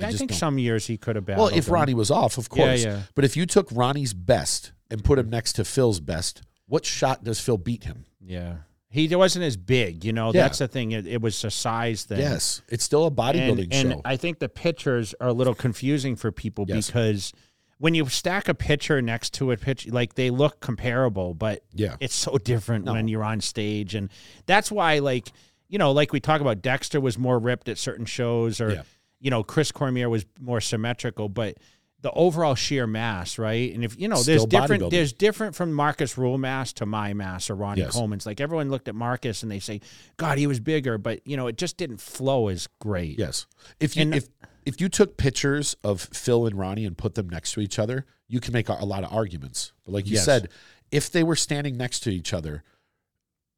[0.00, 1.36] I I, think don't- some years he could have been.
[1.38, 1.74] Well, if him.
[1.74, 2.84] Ronnie was off, of course.
[2.84, 2.90] yeah.
[2.90, 3.02] yeah.
[3.14, 7.24] But if you took Ronnie's best and put him next to Phil's best, what shot
[7.24, 8.04] does Phil beat him?
[8.20, 8.56] Yeah.
[8.88, 10.26] He wasn't as big, you know.
[10.32, 10.42] Yeah.
[10.42, 10.92] That's the thing.
[10.92, 12.20] It, it was a size thing.
[12.20, 14.02] Yes, it's still a bodybuilding and, and.
[14.04, 16.86] I think the pictures are a little confusing for people Yes.
[16.86, 17.32] because
[17.78, 21.96] when you stack a picture next to a picture, like they look comparable, but yeah,
[21.98, 22.92] it's so different No.
[22.92, 24.10] when you're on stage, and
[24.46, 25.32] that's why, like
[25.68, 28.82] you know, like we talk about, Dexter was more ripped at certain shows, or Yeah.
[29.20, 31.56] You know, Chris Cormier was more symmetrical, but
[32.02, 33.72] the overall sheer mass, right?
[33.74, 34.90] And if you know, there's Still different.
[34.90, 37.92] There's different from Markus Rühl mass to my mass or Ronnie Yes.
[37.94, 38.26] Coleman's.
[38.26, 39.80] Like everyone looked at Markus and they say,
[40.18, 43.18] "God, he was bigger," but you know, it just didn't flow as great.
[43.18, 43.46] Yes.
[43.80, 44.28] If you And- if
[44.66, 48.04] if you took pictures of Phil and Ronnie and put them next to each other,
[48.28, 49.72] you can make a, a lot of arguments.
[49.84, 50.24] But like you Yes.
[50.26, 50.48] said,
[50.90, 52.62] if they were standing next to each other,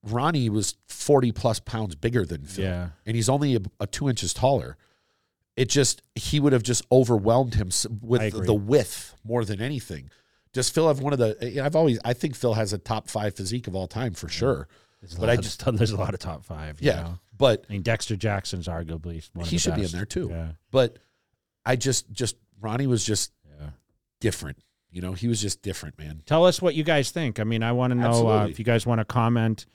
[0.05, 2.89] Ronnie was forty plus pounds bigger than Phil, Yeah.
[3.05, 4.77] and he's only a, a two inches taller.
[5.57, 7.71] It just he would have just overwhelmed him
[8.03, 10.11] with the width more than anything.
[10.53, 11.63] Does Phil have one of the?
[11.63, 14.69] I've always I think Phil has a top five physique of all time for sure.
[15.01, 16.81] There's But I of- just- there's a lot of top five.
[16.81, 17.19] you Yeah, know?
[17.37, 20.29] but I mean Dexter Jackson's arguably one of he should be in there too.
[20.31, 20.99] Yeah, But
[21.65, 23.71] I just just Ronnie was just yeah.
[24.21, 24.59] different.
[24.91, 26.23] You know, he was just different, man.
[26.25, 27.39] Tell us what you guys think.
[27.39, 29.67] I mean, I want to know uh, if you guys want to comment.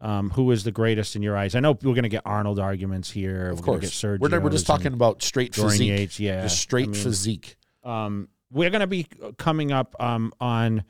[0.00, 1.54] Um, who is the greatest in your eyes?
[1.56, 3.50] I know we're going to get Arnold arguments here.
[3.50, 4.20] Of we're course, get Sergio.
[4.30, 6.20] we're, we're just talking about straight Dorian physique, Yates.
[6.20, 7.56] Yeah, just straight I mean, physique.
[7.82, 9.06] Um, we're going to be
[9.38, 10.84] coming up um, on.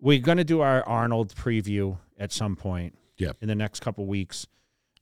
[0.00, 2.96] We're going to do our Arnold preview at some point.
[3.18, 3.36] Yep.
[3.42, 4.46] In the next couple weeks,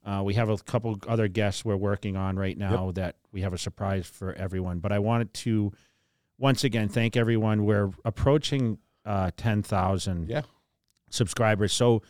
[0.05, 3.53] uh, we have a couple other guests we're working on right now that we have
[3.53, 4.79] a surprise for everyone.
[4.81, 5.73] But I wanted to
[6.39, 7.65] once again thank everyone.
[7.65, 10.43] We're approaching uh, ten thousand Yeah.
[11.11, 12.03] subscribers, so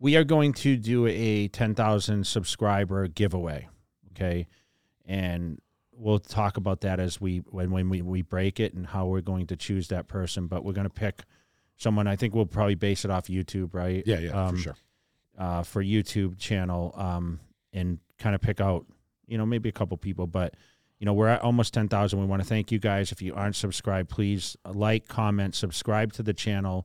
[0.00, 3.68] we are going to do a ten thousand subscriber giveaway.
[4.12, 4.46] Okay,
[5.06, 5.60] and
[5.92, 9.20] we'll talk about that as we when when we, we break it and how we're
[9.20, 10.46] going to choose that person.
[10.46, 11.22] But we're going to pick
[11.76, 12.06] someone.
[12.06, 14.02] I think we'll probably base it off YouTube, right?
[14.06, 14.76] Yeah, yeah, Um, for sure.
[15.38, 17.38] uh, for YouTube channel um,
[17.72, 18.84] and kind of pick out,
[19.28, 20.26] you know, maybe a couple people.
[20.26, 20.54] But,
[20.98, 22.18] you know, we're at almost 10,000.
[22.18, 23.12] We want to thank you guys.
[23.12, 26.84] If you aren't subscribed, please like, comment, subscribe to the channel.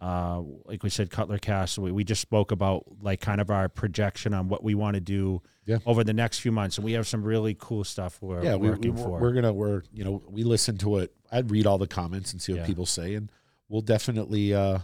[0.00, 3.68] Uh, like we said, Cutler Cast, we, we just spoke about like kind of our
[3.68, 5.78] projection on what we want to do Yeah.
[5.86, 6.78] over the next few months.
[6.78, 9.18] And we have some really cool stuff we're Yeah, we, we, working we're, for.
[9.20, 11.12] we're gonna we're you know we listen to it.
[11.32, 12.66] I'd read all the comments and see what Yeah.
[12.66, 13.30] people say, and
[13.68, 14.78] we'll definitely uh,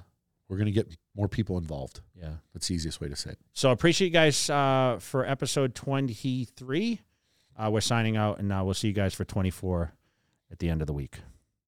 [0.49, 2.01] we're gonna get more people involved.
[2.21, 2.35] yeah.
[2.53, 3.39] That's the easiest way to say it.
[3.53, 7.01] So I appreciate you guys uh, for episode 23.
[7.57, 9.93] Uh, we're signing out, and uh, we'll see you guys for 24
[10.51, 11.21] at the end of the week.